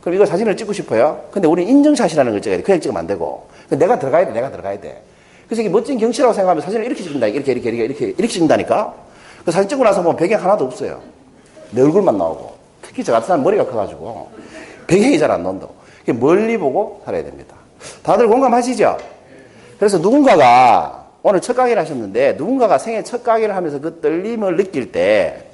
[0.00, 1.24] 그럼 이거 사진을 찍고 싶어요.
[1.32, 2.62] 근데 우리는 인증샷이라는 걸 찍어야 돼.
[2.62, 3.48] 그냥 찍으면 안 되고.
[3.68, 4.32] 내가 들어가야 돼.
[4.32, 5.02] 내가 들어가야 돼.
[5.46, 7.26] 그래서 이게 멋진 경치라고 생각하면 사진을 이렇게 찍는다.
[7.28, 8.94] 이렇게, 이렇게, 이렇게, 이렇게, 이렇게 찍는다니까?
[9.44, 11.00] 그 사진 찍고 나서 보면 배경 하나도 없어요.
[11.70, 12.56] 내 얼굴만 나오고.
[12.82, 14.30] 특히 저 같은 사람 머리가 커가지고.
[14.86, 15.74] 배경이 잘 안 나온다고.
[16.14, 17.56] 멀리 보고 살아야 됩니다.
[18.02, 18.96] 다들 공감하시죠?
[19.78, 25.46] 그래서 누군가가 오늘 첫 강의를 하셨는데 누군가가 생애 첫 강의를 하면서 그 떨림을 느낄 때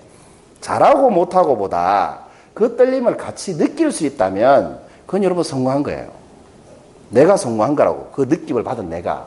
[0.61, 2.20] 잘하고 못하고 보다
[2.52, 6.11] 그 떨림을 같이 느낄 수 있다면 그건 여러분 성공한 거예요.
[7.09, 8.11] 내가 성공한 거라고.
[8.12, 9.26] 그 느낌을 받은 내가.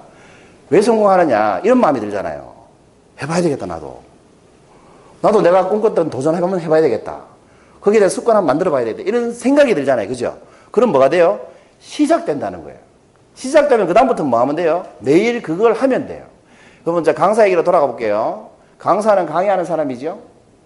[0.69, 1.61] 왜 성공하느냐?
[1.63, 2.53] 이런 마음이 들잖아요.
[3.21, 4.01] 해봐야 되겠다, 나도.
[5.21, 7.21] 나도 내가 꿈꿨던 도전해보면 해봐야 되겠다.
[7.81, 9.07] 거기에 대한 습관 한번 만들어 봐야 되겠다.
[9.07, 10.07] 이런 생각이 들잖아요.
[10.07, 10.37] 그죠?
[10.71, 11.39] 그럼 뭐가 돼요?
[11.79, 12.79] 시작된다는 거예요.
[13.35, 14.85] 시작되면 그다음부터 뭐 하면 돼요?
[14.99, 16.25] 매일 그걸 하면 돼요.
[16.83, 18.49] 그러면 이제 강사 얘기로 돌아가 볼게요.
[18.77, 20.19] 강사는 강의하는 사람이죠.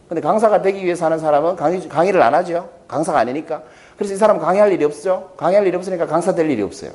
[0.07, 2.69] 근데 강사가 되기 위해서 하는 사람은 강의, 강의를 안 하죠.
[2.87, 3.61] 강사가 아니니까.
[3.95, 5.31] 그래서 이 사람은 강의할 일이 없죠.
[5.37, 6.91] 강의할 일이 없으니까 강사 될 일이 없어요.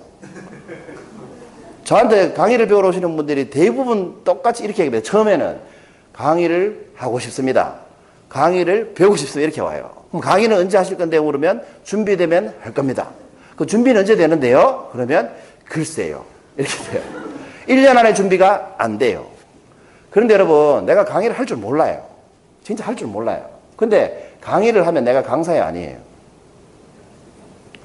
[1.84, 5.02] 저한테 강의를 배우러 오시는 분들이 대부분 똑같이 이렇게 얘기해요.
[5.02, 5.58] 처음에는
[6.12, 7.74] 강의를 하고 싶습니다.
[8.28, 9.44] 강의를 배우고 싶습니다.
[9.44, 9.90] 이렇게 와요.
[10.08, 13.08] 그럼 강의는 언제 하실 건데 물으면 준비되면 할 겁니다.
[13.56, 14.88] 그 준비는 언제 되는데요?
[14.92, 15.30] 그러면
[15.66, 16.24] 글쎄요.
[16.56, 17.02] 이렇게 돼요.
[17.68, 19.26] 1년 안에 준비가 안 돼요.
[20.10, 22.04] 그런데 여러분, 내가 강의를 할 줄 몰라요.
[22.62, 23.48] 진짜 할 줄 몰라요.
[23.76, 25.96] 근데 강의를 하면 내가 강사이 아니에요.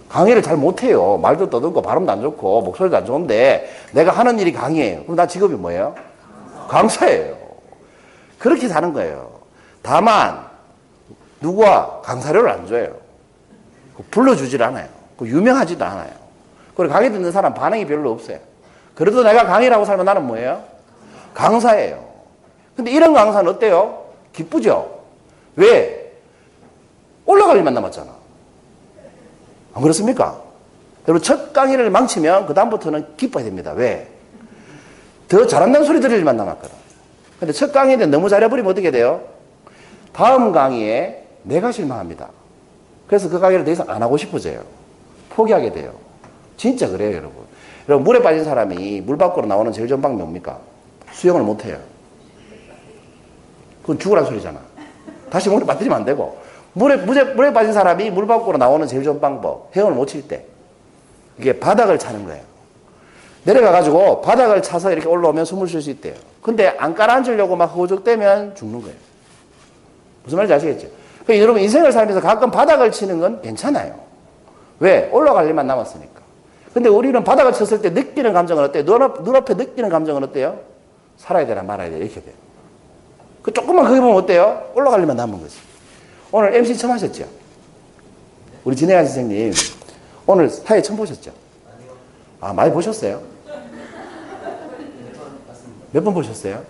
[0.09, 1.17] 강의를 잘 못해요.
[1.17, 5.03] 말도 떠듬고 발음도 안 좋고 목소리도 안 좋은데 내가 하는 일이 강의예요.
[5.03, 5.95] 그럼 나 직업이 뭐예요?
[6.67, 7.37] 강사예요.
[8.39, 9.29] 그렇게 사는 거예요.
[9.81, 10.45] 다만
[11.41, 12.95] 누구와 강사료를 안 줘요.
[14.09, 14.87] 불러주질 않아요.
[15.21, 16.11] 유명하지도 않아요.
[16.75, 18.39] 그리고 강의 듣는 사람 반응이 별로 없어요.
[18.95, 20.63] 그래도 내가 강의라고 살면 나는 뭐예요?
[21.33, 22.03] 강사예요.
[22.75, 24.05] 근데 이런 강사는 어때요?
[24.33, 25.01] 기쁘죠?
[25.55, 26.13] 왜?
[27.25, 28.18] 올라갈 일만 남았잖아.
[29.79, 30.41] 안 그렇습니까?
[31.07, 33.71] 여러분, 첫 강의를 망치면 그 다음부터는 기뻐야 됩니다.
[33.71, 34.07] 왜?
[35.29, 36.75] 더 잘한다는 소리 들을 일만 남았거든.
[37.39, 39.21] 근데 첫 강의인데 너무 잘해버리면 어떻게 돼요?
[40.11, 42.29] 다음 강의에 내가 실망합니다.
[43.07, 44.61] 그래서 그 강의를 더 이상 안 하고 싶어져요.
[45.29, 45.93] 포기하게 돼요.
[46.57, 47.45] 진짜 그래요, 여러분.
[47.87, 50.59] 여러분, 물에 빠진 사람이 물 밖으로 나오는 제일 좋은 방법이 뭡니까?
[51.13, 51.77] 수영을 못 해요.
[53.81, 54.59] 그건 죽으란 소리잖아.
[55.29, 56.37] 다시 물에 빠뜨리면 안 되고.
[56.73, 59.75] 물에, 물에, 물에 빠진 사람이 물 밖으로 나오는 제일 좋은 방법.
[59.75, 60.45] 헤엄을 못 칠 때.
[61.37, 62.43] 이게 바닥을 차는 거예요.
[63.43, 66.13] 내려가가지고 바닥을 차서 이렇게 올라오면 숨을 쉴 수 있대요.
[66.41, 68.95] 근데 안 깔아앉으려고 막 허우적대면 죽는 거예요.
[70.23, 70.87] 무슨 말인지 아시겠죠?
[71.23, 73.95] 그러니까 여러분 인생을 살면서 가끔 바닥을 치는 건 괜찮아요.
[74.79, 75.09] 왜?
[75.11, 76.19] 올라갈 일만 남았으니까.
[76.73, 78.83] 근데 우리는 바닥을 쳤을 때 느끼는 감정은 어때요?
[78.83, 80.59] 눈앞, 눈앞에 느끼는 감정은 어때요?
[81.17, 82.35] 살아야 되나 말아야 되나 이렇게 돼요.
[83.41, 84.69] 그 조금만 거기 보면 어때요?
[84.75, 85.57] 올라갈 일만 남은 거지.
[86.31, 87.25] 오늘 MC 처음 하셨죠?
[88.63, 89.53] 우리 진혜아 선생님
[90.27, 91.31] 오늘 사회 처음 보셨죠?
[92.41, 93.21] 아 많이 보셨어요?
[95.91, 96.63] 몇 번 보셨어요?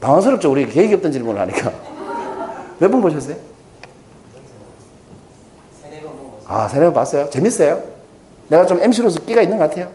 [0.00, 0.50] 당황스럽죠?
[0.50, 1.72] 우리 계획이 없던 질문을 하니까.
[2.78, 3.36] 몇 번 보셨어요?
[6.46, 7.28] 아, 세네 번 봤어요?
[7.30, 7.82] 재밌어요?
[8.48, 9.90] 내가 좀 MC로서 끼가 있는 것 같아요?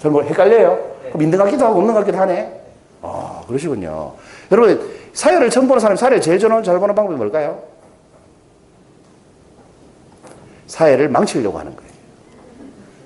[0.00, 0.78] 잘 헷갈려요?
[1.08, 2.60] 그럼 있는 것 같기도 하고 없는 것 같기도 하네?
[3.02, 4.14] 아, 그러시군요.
[4.52, 7.62] 여러분, 사회를 처음 보는 사람이 사회를 제일 잘 보는 방법이 뭘까요?
[10.66, 11.90] 사회를 망치려고 하는 거예요.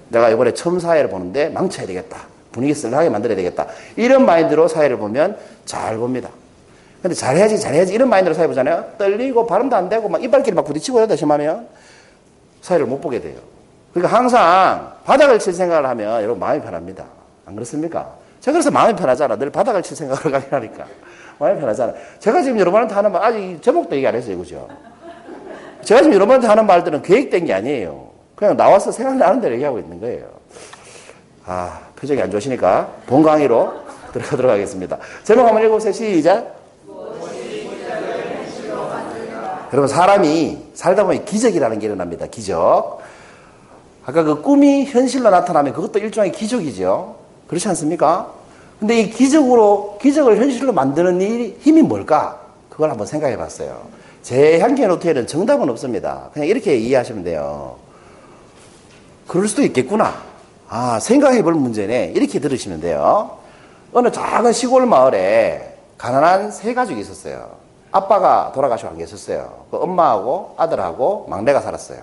[0.08, 2.18] 내가 이번에 처음 사회를 보는데 망쳐야 되겠다.
[2.52, 3.66] 분위기 썰하게 만들어야 되겠다.
[3.96, 6.30] 이런 마인드로 사회를 보면 잘 봅니다.
[7.02, 7.92] 근데 잘해야지, 잘해야지.
[7.92, 8.92] 이런 마인드로 사회 보잖아요.
[8.96, 11.66] 떨리고 발음도 안 되고 막 이빨끼리 막 부딪히고 이러다 심하면
[12.62, 13.36] 사회를 못 보게 돼요.
[13.92, 17.04] 그러니까 항상 바닥을 칠 생각을 하면 여러분 마음이 편합니다.
[17.44, 18.14] 안 그렇습니까?
[18.40, 19.36] 제가 그래서 마음이 편하잖아.
[19.36, 20.86] 늘 바닥을 칠 생각을 가게 하니까.
[21.38, 21.92] 마음이 편하잖아.
[22.18, 24.38] 제가 지금 여러분한테 하는 말, 아직 제목도 얘기 안 했어요.
[24.38, 24.68] 그죠?
[25.82, 28.08] 제가 지금 여러분한테 하는 말들은 계획된 게 아니에요.
[28.34, 30.26] 그냥 나와서 생각나는 대로 얘기하고 있는 거예요.
[31.46, 33.72] 아, 표정이 안 좋으시니까 본 강의로
[34.12, 34.98] 들어가도록 하겠습니다.
[35.24, 35.92] 제목 한번 읽어보세요.
[35.92, 36.54] 시작.
[39.72, 42.26] 여러분, 사람이 살다 보면 기적이라는 게 일어납니다.
[42.26, 43.00] 기적.
[44.06, 47.16] 아까 그 꿈이 현실로 나타나면 그것도 일종의 기적이죠.
[47.48, 48.32] 그렇지 않습니까?
[48.78, 52.40] 근데 이 기적으로, 기적을 현실로 만드는 이 힘이 뭘까?
[52.68, 53.82] 그걸 한번 생각해 봤어요.
[54.22, 56.30] 제 향기의 노트에는 정답은 없습니다.
[56.32, 57.76] 그냥 이렇게 이해하시면 돼요.
[59.26, 60.14] 그럴 수도 있겠구나.
[60.68, 62.12] 아, 생각해 볼 문제네.
[62.14, 63.38] 이렇게 들으시면 돼요.
[63.92, 67.50] 어느 작은 시골 마을에 가난한 세 가족이 있었어요.
[67.92, 69.66] 아빠가 돌아가시고 안 계셨어요.
[69.70, 72.00] 그 엄마하고 아들하고 막내가 살았어요.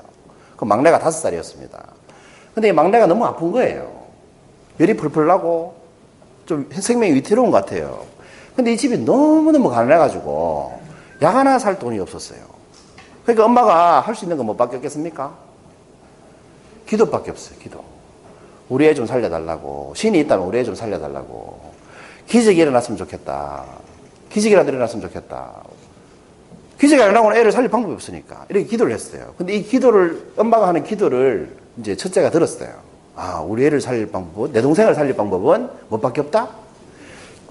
[0.55, 1.83] 그 막내가 다섯 살이었습니다.
[2.53, 3.91] 근데 이 막내가 너무 아픈 거예요.
[4.79, 5.80] 열이 풀풀 나고
[6.45, 8.05] 좀 생명이 위태로운 것 같아요.
[8.55, 10.79] 근데 이 집이 너무너무 가난해가지고
[11.21, 12.39] 약 하나 살 돈이 없었어요.
[13.23, 15.33] 그러니까 엄마가 할 수 있는 건 뭐밖에 없겠습니까?
[16.87, 17.83] 기도밖에 없어요, 기도.
[18.69, 19.93] 우리 애 좀 살려달라고.
[19.95, 21.71] 신이 있다면 우리 애 좀 살려달라고.
[22.27, 23.65] 기적이 일어났으면 좋겠다.
[24.29, 25.51] 기적이라도 일어났으면 좋겠다.
[26.79, 28.45] 기적이 안 일어나고는 애를 살릴 방법이 없으니까.
[28.49, 29.33] 이렇게 기도를 했어요.
[29.37, 32.69] 근데 이 기도를, 엄마가 하는 기도를 이제 첫째가 들었어요.
[33.23, 36.49] 아, 우리 애를 살릴 방법은, 내 동생을 살릴 방법은 뭐밖에 없다?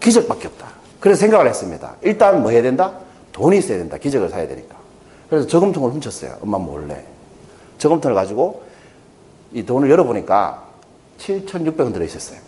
[0.00, 0.66] 기적밖에 없다.
[0.98, 1.94] 그래서 생각을 했습니다.
[2.02, 2.94] 일단 뭐 해야 된다?
[3.30, 3.96] 돈이 있어야 된다.
[3.96, 4.74] 기적을 사야 되니까.
[5.28, 6.38] 그래서 저금통을 훔쳤어요.
[6.42, 7.04] 엄마 몰래.
[7.78, 8.64] 저금통을 가지고
[9.52, 10.64] 이 돈을 열어보니까
[11.20, 12.40] 7,600원 들어있었어요.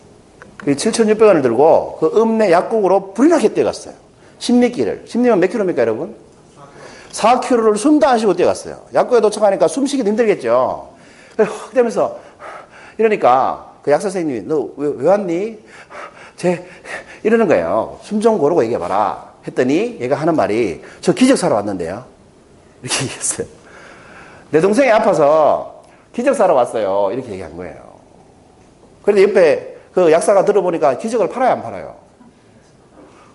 [0.57, 3.95] 그 7,600원을 들고 그 읍내 약국으로 불나게 뛰어갔어요.
[4.41, 5.05] 십리길을.
[5.07, 6.17] 십리면 몇 킬로입니까, 여러분?
[7.13, 8.81] 4킬로를 숨도 안 쉬고 뛰어갔어요.
[8.93, 10.89] 약국에 도착하니까 숨 쉬기도 힘들겠죠.
[11.39, 12.19] 헉 되면서
[13.03, 15.59] 이러니까 그 약사 선생님이 너왜왜 왔니?
[16.37, 16.65] 제
[17.25, 17.99] 이러는 거예요.
[18.03, 19.33] 숨 좀 고르고 얘기해봐라.
[19.47, 22.05] 했더니 얘가 하는 말이 저 기적 사러 왔는데요.
[22.83, 23.47] 이렇게 얘기했어요.
[24.53, 27.11] 내 동생이 아파서 기적 사러 왔어요.
[27.13, 27.93] 이렇게 얘기한 거예요.
[29.03, 31.97] 그런데 옆에 그 약사가 들어보니까 기적을 팔아야 안 팔아요?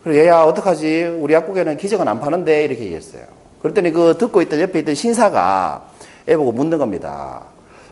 [0.04, 1.18] 그래서 얘야, 어떡하지?
[1.20, 2.64] 우리 약국에는 기적은 안 파는데?
[2.64, 3.24] 이렇게 얘기했어요.
[3.62, 5.90] 그랬더니 그 듣고 있던 옆에 있던 신사가
[6.30, 7.44] 애 보고 묻는 겁니다.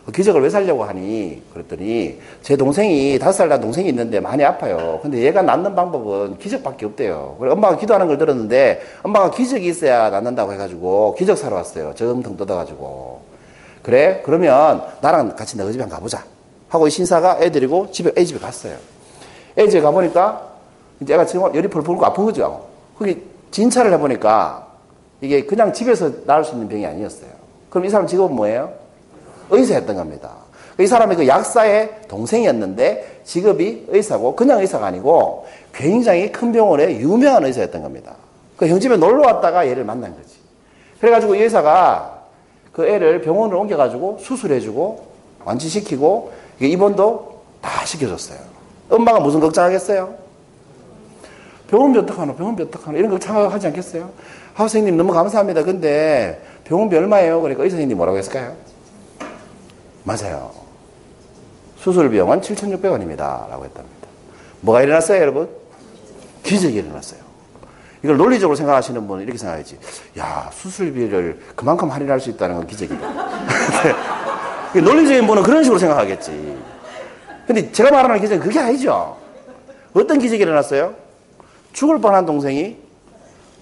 [0.06, 1.42] 그 기적을 왜 살려고 하니?
[1.52, 5.00] 그랬더니 제 동생이 다섯 살 난 동생이 있는데 많이 아파요.
[5.02, 7.36] 근데 얘가 낫는 방법은 기적밖에 없대요.
[7.40, 11.92] 그래 엄마가 기도하는 걸 들었는데 엄마가 기적이 있어야 낫는다고 해가지고 기적 사러 왔어요.
[11.96, 13.20] 저음통 뜯어가지고.
[13.82, 14.22] 그래?
[14.24, 16.24] 그러면 나랑 같이 너희 집에 가보자.
[16.68, 18.76] 하고 신사가 애 데리고 집에, 애 집에 갔어요.
[19.58, 20.50] 애 집에 가보니까
[21.00, 22.64] 이제 애가 지금 열이 펄펄 고 아픈 거죠.
[22.96, 24.66] 거기 진찰을 해보니까
[25.20, 27.30] 이게 그냥 집에서 나을 수 있는 병이 아니었어요.
[27.70, 28.85] 그럼 이 사람 직업은 뭐예요?
[29.50, 30.32] 의사였던 겁니다.
[30.78, 37.82] 이 사람이 그 약사의 동생이었는데 직업이 의사고 그냥 의사가 아니고 굉장히 큰 병원의 유명한 의사였던
[37.82, 38.14] 겁니다.
[38.56, 40.36] 그 형 집에 놀러 왔다가 얘를 만난 거지.
[41.00, 42.24] 그래가지고 이 의사가
[42.72, 45.06] 그 애를 병원으로 옮겨가지고 수술해주고
[45.44, 48.38] 완치시키고 입원도 다 시켜줬어요.
[48.90, 50.14] 엄마가 무슨 걱정하겠어요?
[51.68, 52.36] 병원비 어떡하노?
[52.36, 52.98] 병원비 어떡하노?
[52.98, 54.10] 이런 걱정하지 않겠어요?
[54.54, 55.64] 아, 선생님 너무 감사합니다.
[55.64, 57.40] 근데 병원비 얼마예요?
[57.40, 58.52] 그러니까 의사 선생님이 뭐라고 했을까요?
[60.06, 60.52] 맞아요.
[61.78, 63.50] 수술 비용은 7,600원입니다.
[63.50, 64.08] 라고 했답니다.
[64.60, 65.48] 뭐가 일어났어요, 여러분?
[66.44, 67.20] 기적이 일어났어요.
[68.04, 69.78] 이걸 논리적으로 생각하시는 분은 이렇게 생각하지.
[70.18, 73.06] 야, 수술비를 그만큼 할인할 수 있다는 건 기적이다.
[74.74, 76.56] 논리적인 분은 그런 식으로 생각하겠지.
[77.48, 79.16] 근데 제가 말하는 기적은 그게 아니죠.
[79.92, 80.94] 어떤 기적이 일어났어요?
[81.72, 82.76] 죽을 뻔한 동생이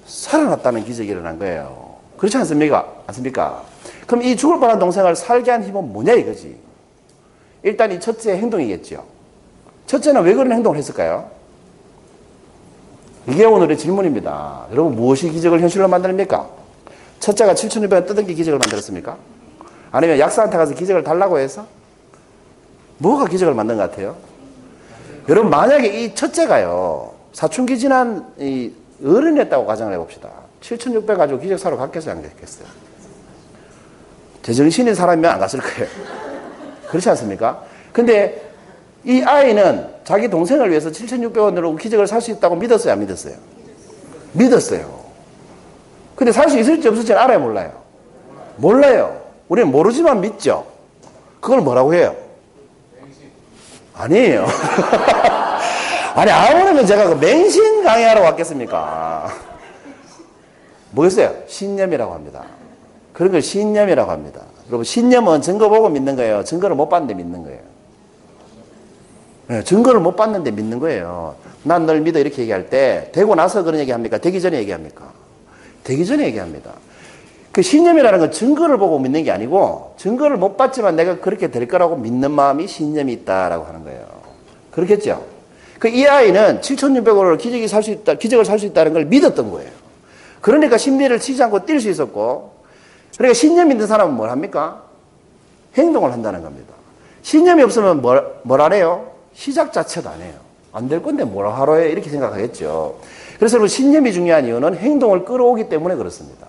[0.06, 1.96] 살아났다는 기적이 일어난 거예요.
[2.18, 2.86] 그렇지 않습니까?
[3.06, 3.62] 않습니까?
[4.06, 6.56] 그럼 이 죽을 뻔한 동생을 살게 한 힘은 뭐냐 이거지.
[7.62, 9.04] 일단 이 첫째 행동이겠죠.
[9.86, 11.30] 첫째는 왜 그런 행동을 했을까요?
[13.26, 14.66] 이게 오늘의 질문입니다.
[14.70, 16.48] 여러분 무엇이 기적을 현실로 만듭니까?
[17.20, 19.16] 첫째가 7,600원 뜯은 게 기적을 만들었습니까?
[19.90, 21.66] 아니면 약사한테 가서 기적을 달라고 해서?
[22.98, 24.16] 뭐가 기적을 만든 것 같아요?
[25.28, 30.28] 여러분 만약에 이 첫째가요 사춘기 지난 이 어른이었다고 가정을 해봅시다.
[30.60, 32.14] 7,600 가지고 기적 사러 갔겠어요?
[32.14, 32.83] 안 갔겠어요?
[34.44, 35.88] 제정신인 사람이면 안 갔을 거예요.
[36.88, 37.62] 그렇지 않습니까?
[37.92, 38.42] 근데
[39.02, 42.92] 이 아이는 자기 동생을 위해서 7,600원으로 기적을 살 수 있다고 믿었어요?
[42.92, 43.34] 안 믿었어요?
[44.32, 45.00] 믿었어요.
[46.14, 47.40] 근데 살 수 있을지 없을지는 알아요?
[47.40, 47.72] 몰라요?
[48.56, 49.22] 몰라요.
[49.48, 50.66] 우리는 모르지만 믿죠?
[51.40, 52.14] 그걸 뭐라고 해요?
[53.94, 54.46] 아니에요.
[56.14, 59.28] 아니, 아무래도 제가 그 맹신 강의하러 왔겠습니까?
[60.90, 61.34] 뭐겠어요?
[61.48, 62.44] 신념이라고 합니다.
[63.14, 64.42] 그런 걸 신념이라고 합니다.
[64.68, 66.44] 여러분, 신념은 증거 보고 믿는 거예요.
[66.44, 67.60] 증거를 못 봤는데 믿는 거예요.
[69.46, 71.36] 네, 증거를 못 봤는데 믿는 거예요.
[71.62, 74.18] 난 널 믿어 이렇게 얘기할 때 되고 나서 그런 얘기합니까?
[74.18, 75.12] 되기 전에 얘기합니까?
[75.82, 76.72] 되기 전에 얘기합니다.
[77.52, 81.96] 그 신념이라는 건 증거를 보고 믿는 게 아니고 증거를 못 봤지만 내가 그렇게 될 거라고
[81.96, 84.06] 믿는 마음이 신념이 있다라고 하는 거예요.
[84.72, 85.24] 그렇겠죠?
[85.78, 89.70] 그 이 아이는 7,600원을 기적이 살 수 있다, 기적을 살 수 있다는 걸 믿었던 거예요.
[90.40, 92.53] 그러니까 심리를 치지 않고 뛸 수 있었고,
[93.16, 94.82] 그러니까 신념 있는 사람은 뭘 합니까?
[95.76, 96.72] 행동을 한다는 겁니다.
[97.22, 99.10] 신념이 없으면 뭘, 뭘 하래요?
[99.34, 100.34] 시작 자체도 안 해요.
[100.72, 101.88] 안 될 건데 뭘 하러 해?
[101.90, 102.96] 이렇게 생각하겠죠.
[103.38, 106.46] 그래서 여러분, 신념이 중요한 이유는 행동을 끌어오기 때문에 그렇습니다.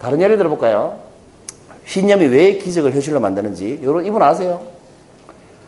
[0.00, 0.98] 다른 예를 들어볼까요?
[1.86, 4.60] 신념이 왜 기적을 현실로 만드는지, 여러분, 이분 아세요?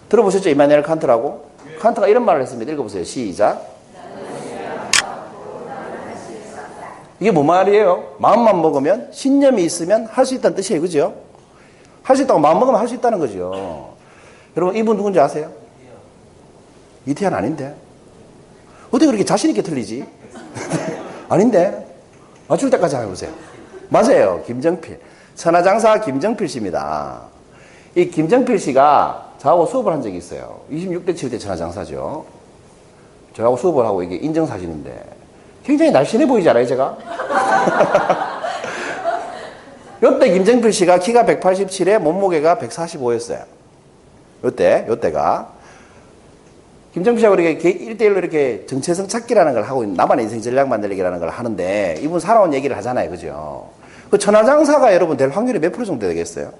[0.08, 0.50] 들어보셨죠?
[0.50, 1.50] 이마누엘 칸트라고?
[1.80, 2.70] 칸트가 이런 말을 했습니다.
[2.72, 3.04] 읽어보세요.
[3.04, 3.64] 시작.
[7.20, 8.16] 이게 뭐 말이에요?
[8.18, 10.80] 마음만 먹으면, 신념이 있으면 할 수 있다는 뜻이에요.
[10.80, 11.14] 그죠?
[12.02, 13.94] 할 수 있다고 마음 먹으면 할 수 있다는 거죠.
[14.56, 15.50] 여러분, 이분 누군지 아세요?
[17.06, 17.74] 이태현 아닌데?
[18.88, 20.04] 어떻게 그렇게 자신있게 틀리지?
[21.28, 21.86] 아닌데?
[22.48, 23.30] 맞출 때까지 해보세요.
[23.88, 24.42] 맞아요.
[24.46, 24.98] 김정필.
[25.34, 27.22] 천하장사 김정필 씨입니다.
[27.94, 30.60] 이 김정필 씨가 저하고 수업을 한 적이 있어요.
[30.70, 32.24] 26대 7대 천하장사죠.
[33.34, 35.19] 저하고 수업을 하고 이게 인정사진인데
[35.70, 36.98] 굉장히 날씬해 보이지 않아요, 제가?
[40.02, 43.44] 요때 김정필 씨가 키가 187에 몸무게가 145였어요.
[44.42, 45.52] 요때, 요때가.
[46.94, 51.98] 김정필 씨하고 이렇게 1대1로 이렇게 정체성 찾기라는 걸 하고 나만의 인생 전략 만들기라는 걸 하는데
[52.00, 53.08] 이분 살아온 얘기를 하잖아요.
[53.08, 53.70] 그죠?
[54.10, 56.52] 그 천하장사가 여러분 될 확률이 몇 프로 정도 되겠어요?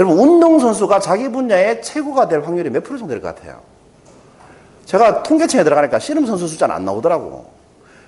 [0.00, 3.77] 여러분, 운동선수가 자기 분야의 최고가 될 확률이 몇 프로 정도 될 것 같아요?
[4.88, 7.44] 제가 통계청에 들어가니까 씨름 선수 숫자는 안 나오더라고.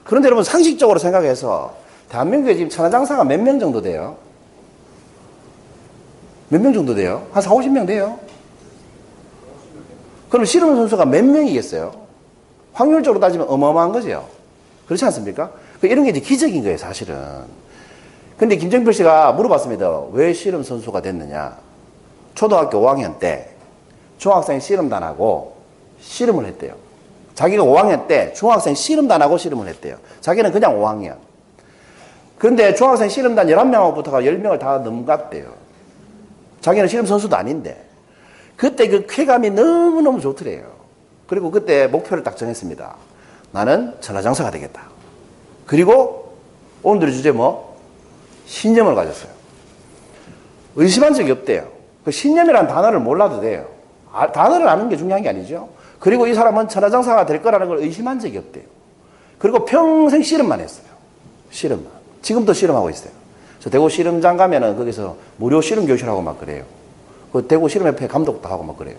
[0.02, 1.74] 그런데 여러분, 상식적으로 생각해서
[2.08, 4.16] 대한민국에 지금 천하장사가 몇 명 정도 돼요?
[6.48, 7.26] 몇 명 정도 돼요?
[7.32, 8.18] 한 4, 50명 돼요?
[10.30, 11.92] 그럼 씨름 선수가 몇 명이겠어요?
[12.72, 14.26] 확률적으로 따지면 어마어마한 거죠.
[14.86, 15.50] 그렇지 않습니까?
[15.82, 17.14] 그 이런 게 이제 기적인 거예요, 사실은.
[18.38, 20.04] 근데 김정필 씨가 물어봤습니다.
[20.12, 21.58] 왜 씨름 선수가 됐느냐?
[22.34, 23.50] 초등학교 5학년 때
[24.16, 25.59] 중학생 씨름단하고
[26.00, 26.74] 씨름을 했대요.
[27.34, 29.96] 자기가 5학년 때 중학생 씨름단 하고 씨름을 했대요.
[30.20, 31.16] 자기는 그냥 5학년.
[32.38, 35.52] 그런데 중학생 씨름단 11명부터가 10명을 다 넘갔대요.
[36.60, 37.86] 자기는 씨름 선수도 아닌데.
[38.56, 40.64] 그때 그 쾌감이 너무너무 좋더래요.
[41.26, 42.94] 그리고 그때 목표를 딱 정했습니다.
[43.52, 44.82] 나는 천하장사가 되겠다.
[45.66, 46.36] 그리고
[46.82, 47.78] 오늘의 주제 뭐?
[48.46, 49.30] 신념을 가졌어요.
[50.76, 51.68] 의심한 적이 없대요.
[52.04, 53.66] 그 신념이라는 단어를 몰라도 돼요.
[54.12, 55.68] 아, 단어를 아는 게 중요한 게 아니죠.
[56.00, 58.64] 그리고 이 사람은 천하장사가 될 거라는 걸 의심한 적이 없대요.
[59.38, 60.86] 그리고 평생 씨름만 했어요.
[61.50, 61.86] 씨름만.
[62.22, 63.12] 지금도 씨름하고 있어요.
[63.60, 66.64] 저 대구 씨름장 가면은 거기서 무료 씨름 교실하고 막 그래요.
[67.32, 68.96] 그 대구 씨름협회 감독도 하고 막 그래요.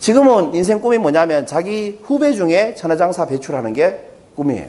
[0.00, 4.00] 지금은 인생 꿈이 뭐냐면 자기 후배 중에 천하장사 배출하는 게
[4.34, 4.66] 꿈이에요.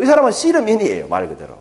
[0.00, 1.08] 이 사람은 씨름인이에요.
[1.08, 1.54] 말 그대로.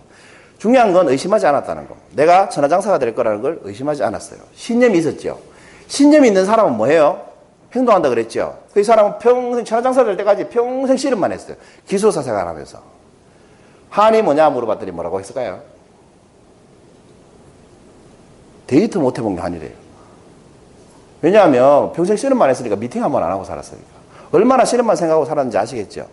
[0.58, 1.96] 중요한 건 의심하지 않았다는 거.
[2.14, 4.40] 내가 천하장사가 될 거라는 걸 의심하지 않았어요.
[4.56, 5.40] 신념이 있었죠.
[5.88, 7.35] 신념이 있는 사람은 뭐예요?
[7.76, 8.58] 행동한다 그랬죠.
[8.74, 11.58] 그 이 사람은 평생 천하장사 될 때까지 평생 씨름만 했어요.
[11.88, 12.80] 기술사 생활하면서.
[13.90, 15.62] 한이 뭐냐 물어봤더니 뭐라고 했을까요?
[18.68, 19.72] 데이트 못 해본 게 한이래요.
[21.22, 23.88] 왜냐하면 평생 씨름만 했으니까 미팅 한 번 안 하고 살았으니까.
[24.32, 26.08] 얼마나 씨름만 생각하고 살았는지 아시겠죠?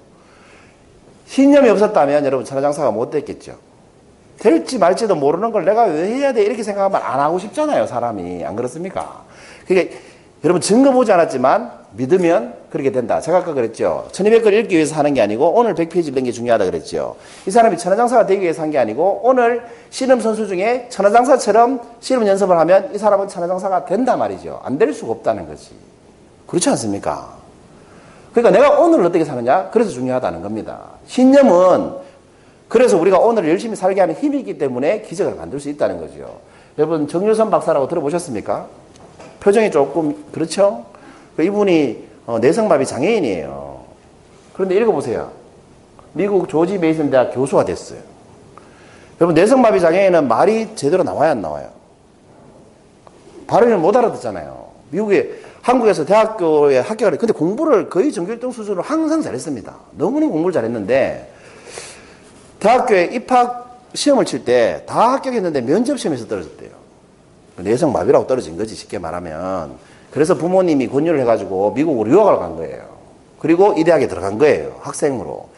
[1.27, 3.57] 신념이 없었다면 여러분 천하장사가 못 됐겠죠.
[4.39, 8.57] 될지 말지도 모르는 걸 내가 왜 해야 돼 이렇게 생각하면 안 하고 싶잖아요 사람이 안
[8.57, 9.23] 그렇습니까?
[9.69, 9.93] 그게
[10.45, 13.21] 여러분 증거 보지 않았지만 믿으면 그렇게 된다.
[13.21, 14.09] 제가 아까 그랬죠.
[14.13, 17.17] 1200글 읽기 위해서 하는 게 아니고 오늘 100페이지 읽는 게 중요하다 그랬죠.
[17.47, 22.59] 이 사람이 천하장사가 되기 위해서 한 게 아니고 오늘 씨름 선수 중에 천하장사처럼 씨름 연습을
[22.59, 24.61] 하면 이 사람은 천하장사가 된다 말이죠.
[24.65, 25.71] 안 될 수가 없다는 거지.
[26.47, 27.35] 그렇지 않습니까?
[28.33, 29.69] 그러니까 내가 오늘 어떻게 사느냐?
[29.71, 30.81] 그래서 중요하다는 겁니다.
[31.07, 31.93] 신념은
[32.69, 36.39] 그래서 우리가 오늘 열심히 살게 하는 힘이 있기 때문에 기적을 만들 수 있다는 거죠.
[36.79, 38.67] 여러분 정유선 박사라고 들어보셨습니까?
[39.43, 40.87] 표정이 조금 그렇죠?
[41.37, 43.83] 그 이분이 어, 내성마비 장애인이에요.
[44.53, 45.33] 그런데 읽어보세요.
[46.13, 47.99] 미국 조지 메이슨 대학 교수가 됐어요.
[49.21, 51.71] 여러분 내성마비 장애인은 말이 제대로 나와야 안 나와요?
[53.49, 54.69] 발음을 못 알아듣잖아요.
[54.91, 55.33] 미국에
[55.63, 57.17] 한국에서 대학교에 합격을 해.
[57.17, 59.75] 근데 공부를 거의 전교 1등 수준으로 항상 잘했습니다.
[59.93, 61.33] 너무너무 공부를 잘했는데
[62.61, 66.71] 대학교에 입학 시험을 칠 때 다 합격했는데 면접 시험에서 떨어졌대요.
[67.57, 69.73] 내성 마비라고 떨어진 거지 쉽게 말하면.
[70.11, 72.85] 그래서 부모님이 권유를 해가지고 미국으로 유학을 간 거예요.
[73.39, 74.77] 그리고 이 대학에 들어간 거예요.
[74.81, 75.49] 학생으로.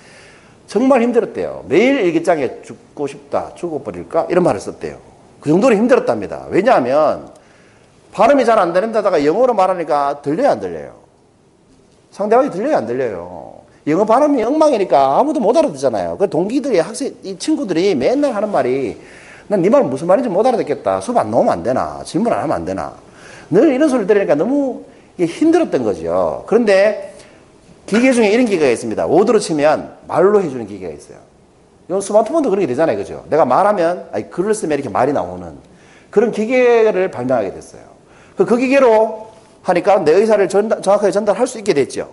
[0.67, 1.65] 정말 힘들었대요.
[1.69, 4.29] 매일 일기장에 죽고 싶다, 죽어버릴까?
[4.31, 4.97] 이런 말을 썼대요.
[5.41, 6.47] 그 정도로 힘들었답니다.
[6.49, 7.29] 왜냐하면
[8.13, 10.95] 발음이 잘 안 되는데다가 영어로 말하니까 들려요, 안 들려요?
[12.13, 13.55] 상대방이 들려요, 안 들려요?
[13.87, 16.17] 영어 발음이 엉망이니까 아무도 못 알아듣잖아요.
[16.17, 18.97] 그 동기들이 학생, 이 친구들이 맨날 하는 말이
[19.49, 21.01] 난 네 말 무슨 말인지 못 알아듣겠다.
[21.01, 22.01] 수업 안 넣으면 안 되나?
[22.05, 22.95] 질문 안 하면 안 되나?
[23.51, 24.85] 늘 이런 소리를 들으니까 너무
[25.19, 26.45] 힘들었던 거죠.
[26.47, 27.15] 그런데
[27.87, 29.07] 기계 중에 이런 기계가 있습니다.
[29.07, 31.19] 워드로 치면 말로 해주는 기계가 있어요.
[31.89, 32.97] 이건 스마트폰도 그런 게 되잖아요.
[32.97, 33.25] 그죠?
[33.29, 35.53] 내가 말하면, 아니, 글을 쓰면 이렇게 말이 나오는
[36.11, 37.83] 그런 기계를 발명하게 됐어요.
[38.37, 39.29] 그, 그 기계로
[39.63, 42.09] 하니까 내 의사를 전달, 정확하게 전달할 수 있게 됐죠.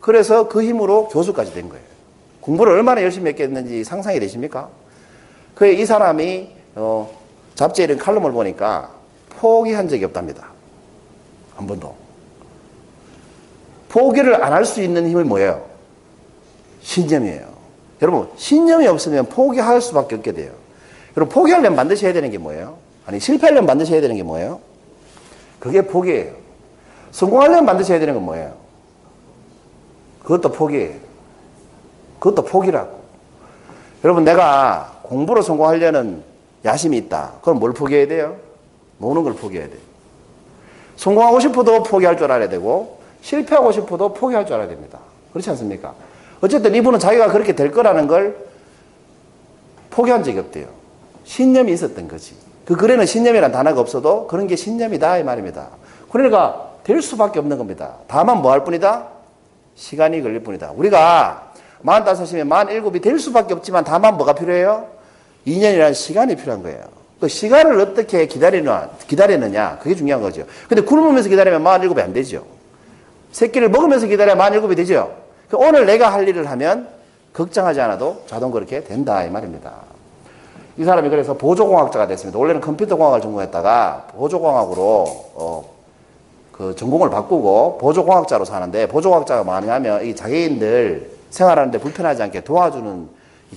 [0.00, 1.82] 그래서 그 힘으로 교수까지 된 거예요.
[2.40, 4.68] 공부를 얼마나 열심히 했겠는지 상상이 되십니까?
[5.54, 7.10] 그이 사람이 어,
[7.54, 8.90] 잡지에 이런 칼럼을 보니까
[9.30, 10.48] 포기한 적이 없답니다.
[11.54, 11.94] 한 번도.
[13.88, 15.64] 포기를 안 할 수 있는 힘이 뭐예요?
[16.82, 17.54] 신념이에요.
[18.02, 20.52] 여러분, 신념이 없으면 포기할 수밖에 없게 돼요.
[21.16, 22.76] 여러분, 포기하려면 반드시 해야 되는 게 뭐예요?
[23.06, 24.60] 아니, 실패하려면 반드시 해야 되는 게 뭐예요?
[25.60, 26.34] 그게 포기예요.
[27.12, 28.54] 성공하려면 반드시 해야 되는 건 뭐예요?
[30.24, 30.94] 그것도 포기예요.
[32.18, 33.00] 그것도 포기라고.
[34.02, 36.22] 여러분, 내가 공부로 성공하려는
[36.64, 37.34] 야심이 있다.
[37.42, 38.36] 그럼 뭘 포기해야 돼요?
[38.98, 39.78] 모든 걸 포기해야 돼요.
[40.96, 44.98] 성공하고 싶어도 포기할 줄 알아야 되고, 실패하고 싶어도 포기할 줄 알아야 됩니다.
[45.32, 45.94] 그렇지 않습니까?
[46.40, 48.36] 어쨌든 이분은 자기가 그렇게 될 거라는 걸
[49.90, 50.66] 포기한 적이 없대요.
[51.24, 52.34] 신념이 있었던 거지.
[52.64, 55.68] 그 글에는 신념이라는 단어가 없어도 그런 게 신념이다 이 말입니다.
[56.10, 57.96] 그러니까 될 수밖에 없는 겁니다.
[58.06, 59.08] 다만 뭐 할 뿐이다?
[59.74, 60.72] 시간이 걸릴 뿐이다.
[60.76, 61.52] 우리가
[61.84, 64.93] 45이면 47이 될 수밖에 없지만 다만 뭐가 필요해요?
[65.46, 66.80] 2년이라는 시간이 필요한 거예요.
[67.20, 70.44] 그 시간을 어떻게 기다리느냐, 기다리느냐, 그게 중요한 거죠.
[70.68, 72.44] 근데 굶으면서 기다리면 47이 안 되죠.
[73.32, 75.14] 새끼를 먹으면서 기다려야 47이 되죠.
[75.48, 76.88] 그 오늘 내가 할 일을 하면
[77.32, 79.72] 걱정하지 않아도 자동 그렇게 된다 이 말입니다.
[80.76, 82.38] 이 사람이 그래서 보조공학자가 됐습니다.
[82.38, 85.74] 원래는 컴퓨터공학을 전공했다가 보조공학으로 어,
[86.52, 93.08] 그 전공을 바꾸고 보조공학자로 사는데 보조공학자가 뭐냐면 이 장애인들 생활하는데 불편하지 않게 도와주는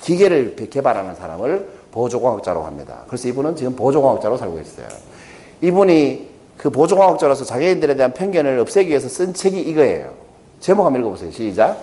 [0.02, 3.04] 기계를 개발하는 사람을 보조공학자로 합니다.
[3.08, 4.88] 그래서 이분은 지금 보조공학자로 살고 있어요.
[5.62, 10.14] 이분이 그 보조공학자로서 장애인들에 대한 편견을 없애기 위해서 쓴 책이 이거예요.
[10.60, 11.32] 제목 한번 읽어보세요.
[11.32, 11.78] 시작.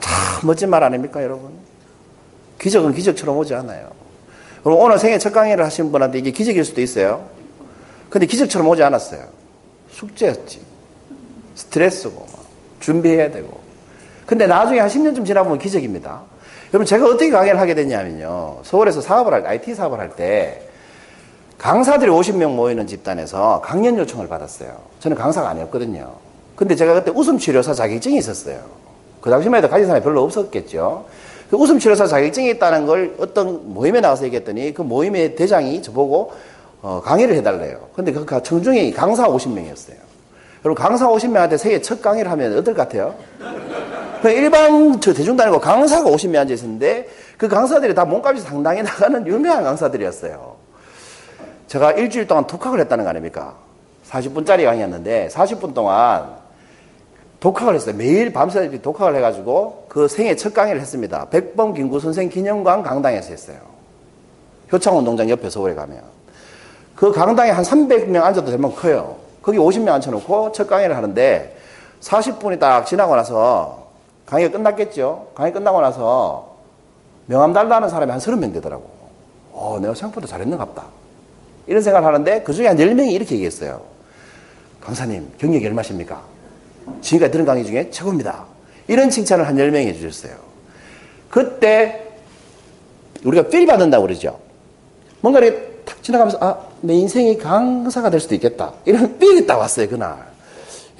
[0.00, 1.52] 참 멋진 말 아닙니까, 여러분?
[2.58, 3.88] 기적은 기적처럼 오지 않아요.
[4.62, 7.28] 그럼 오늘 생애 첫 강의를 하신 분한테 이게 기적일 수도 있어요.
[8.08, 9.22] 근데 기적처럼 오지 않았어요.
[9.90, 10.60] 숙제였지.
[11.54, 12.26] 스트레스고,
[12.80, 13.60] 준비해야 되고.
[14.26, 16.22] 근데 나중에 한 10년쯤 지나보면 기적입니다.
[16.74, 18.58] 여러분, 제가 어떻게 강의를 하게 됐냐면요.
[18.64, 20.60] 서울에서 사업을 할, IT 사업을 할 때,
[21.56, 24.76] 강사들이 50명 모이는 집단에서 강연 요청을 받았어요.
[24.98, 26.14] 저는 강사가 아니었거든요.
[26.56, 28.58] 근데 제가 그때 웃음 치료사 자격증이 있었어요.
[29.20, 31.04] 그 당시만 해도 가진 사람이 별로 없었겠죠.
[31.48, 36.32] 그 웃음 치료사 자격증이 있다는 걸 어떤 모임에 나가서 얘기했더니 그 모임의 대장이 저보고
[36.82, 37.88] 어, 강의를 해달래요.
[37.94, 39.94] 근데 그 청중이 강사 50명이었어요.
[40.60, 43.14] 그리고 강사 50명한테 세계 첫 강의를 하면 어떨 것 같아요?
[44.24, 49.26] 그 일반 저 대중도 아니고 강사가 50명 앉아 있었는데 그 강사들이 다 몸값이 상당히 나가는
[49.26, 50.56] 유명한 강사들이었어요.
[51.66, 53.54] 제가 일주일 동안 독학을 했다는 거 아닙니까?
[54.08, 56.36] 40분짜리 강의였는데 40분 동안
[57.38, 57.94] 독학을 했어요.
[57.98, 61.26] 매일 밤새 독학을 해가지고 그 생애 첫 강의를 했습니다.
[61.28, 63.58] 백범 김구 선생 기념관 강당에서 했어요.
[64.72, 66.00] 효창운동장 옆에 서울에 가면.
[66.96, 69.16] 그 강당에 한 300명 앉아도 될 만큼 커요.
[69.42, 71.56] 거기 50명 앉혀놓고 첫 강의를 하는데
[72.00, 73.83] 40분이 딱 지나고 나서
[74.26, 75.28] 강의가 끝났겠죠.
[75.34, 76.56] 강의 끝나고 나서
[77.26, 78.90] 명함 달라는 사람이 한 30명 되더라고.
[79.52, 80.84] 어, 내가 생각보다 잘했는가 보다.
[81.66, 83.82] 이런 생각을 하는데 그 중에 한 10명이 이렇게 얘기했어요.
[84.80, 86.22] 강사님, 경력이 얼마십니까?
[87.00, 88.44] 지금까지 들은 강의 중에 최고입니다.
[88.88, 90.36] 이런 칭찬을 한 10명이 해주셨어요.
[91.30, 92.06] 그때
[93.24, 94.38] 우리가 필 받는다고 그러죠.
[95.20, 98.74] 뭔가 이렇게 탁 지나가면서 아, 내 인생이 강사가 될 수도 있겠다.
[98.84, 100.33] 이런 필이 딱 왔어요, 그날.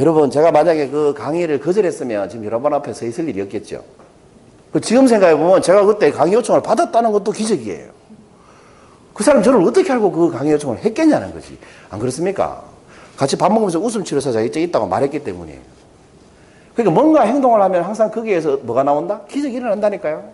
[0.01, 3.83] 여러분, 제가 만약에 그 강의를 거절했으면 지금 여러분 앞에 서 있을 일이 없겠죠.
[4.73, 7.91] 그 지금 생각해보면 제가 그때 강의 요청을 받았다는 것도 기적이에요.
[9.13, 11.57] 그 사람 저를 어떻게 알고 그 강의 요청을 했겠냐는 거지.
[11.91, 12.65] 안 그렇습니까?
[13.17, 15.61] 같이 밥 먹으면서 웃음 치료사 자격증 있다고 말했기 때문이에요.
[16.75, 19.21] 그러니까 뭔가 행동을 하면 항상 거기에서 뭐가 나온다?
[19.29, 20.25] 기적이 일어난다니까요.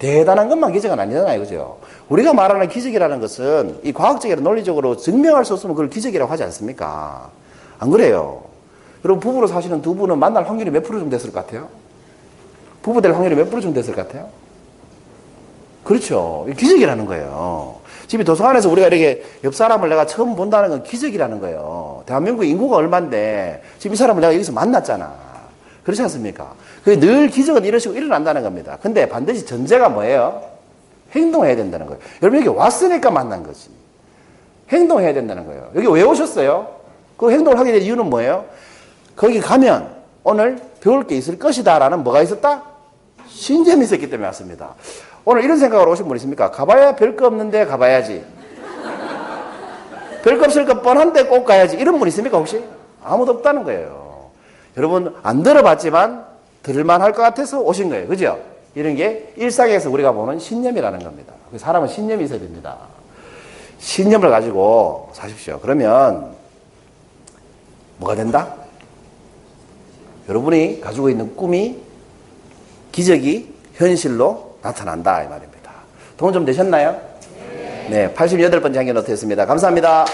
[0.00, 1.38] 대단한 것만 기적은 아니잖아요.
[1.38, 1.78] 그죠?
[2.08, 7.30] 우리가 말하는 기적이라는 것은 이 과학적이나 논리적으로 증명할 수 없으면 그걸 기적이라고 하지 않습니까?
[7.78, 8.53] 안 그래요?
[9.04, 11.68] 여러분, 부부로 사시는 두 분은 만날 확률이 몇 프로 정도 됐을 것 같아요?
[12.82, 14.28] 부부 될 확률이 몇 프로 정도 됐을 것 같아요?
[15.84, 16.46] 그렇죠.
[16.56, 17.76] 기적이라는 거예요.
[18.06, 22.02] 집이 도서관에서 우리가 이렇게 옆 사람을 내가 처음 본다는 건 기적이라는 거예요.
[22.06, 25.12] 대한민국 인구가 얼만데 지금 이 사람을 내가 여기서 만났잖아.
[25.84, 26.54] 그렇지 않습니까?
[26.82, 28.78] 그게 늘 기적은 이런 식으로 일어난다는 겁니다.
[28.80, 30.42] 근데 반드시 전제가 뭐예요?
[31.12, 32.00] 행동해야 된다는 거예요.
[32.22, 33.68] 여러분 여기 왔으니까 만난 거지.
[34.70, 35.70] 행동해야 된다는 거예요.
[35.74, 36.68] 여기 왜 오셨어요?
[37.16, 38.46] 그 행동을 하게 된 이유는 뭐예요?
[39.16, 39.94] 거기 가면
[40.24, 42.62] 오늘 배울 게 있을 것이다 라는 뭐가 있었다?
[43.28, 44.74] 신점이 있었기 때문에 왔습니다.
[45.24, 46.50] 오늘 이런 생각으로 오신 분 있습니까?
[46.50, 48.24] 가봐야 별 거 없는데 가봐야지.
[50.22, 51.76] 별 거 없을 것 뻔한데 꼭 가야지.
[51.76, 52.62] 이런 분 있습니까, 혹시?
[53.02, 54.30] 아무도 없다는 거예요.
[54.76, 56.24] 여러분, 안 들어봤지만
[56.62, 58.08] 들을만 할 것 같아서 오신 거예요.
[58.08, 58.38] 그죠?
[58.74, 61.32] 이런 게 일상에서 우리가 보는 신념이라는 겁니다.
[61.52, 62.76] 그 사람은 신념이 있어야 됩니다.
[63.78, 65.60] 신념을 가지고 사십시오.
[65.60, 66.34] 그러면
[67.98, 68.54] 뭐가 된다?
[70.28, 71.78] 여러분이 가지고 있는 꿈이
[72.92, 75.70] 기적이 현실로 나타난다 이 말입니다.
[76.16, 76.98] 도움 좀 되셨나요?
[77.90, 79.44] 네, 88번째 한개 노트였습니다.
[79.46, 80.06] 감사합니다.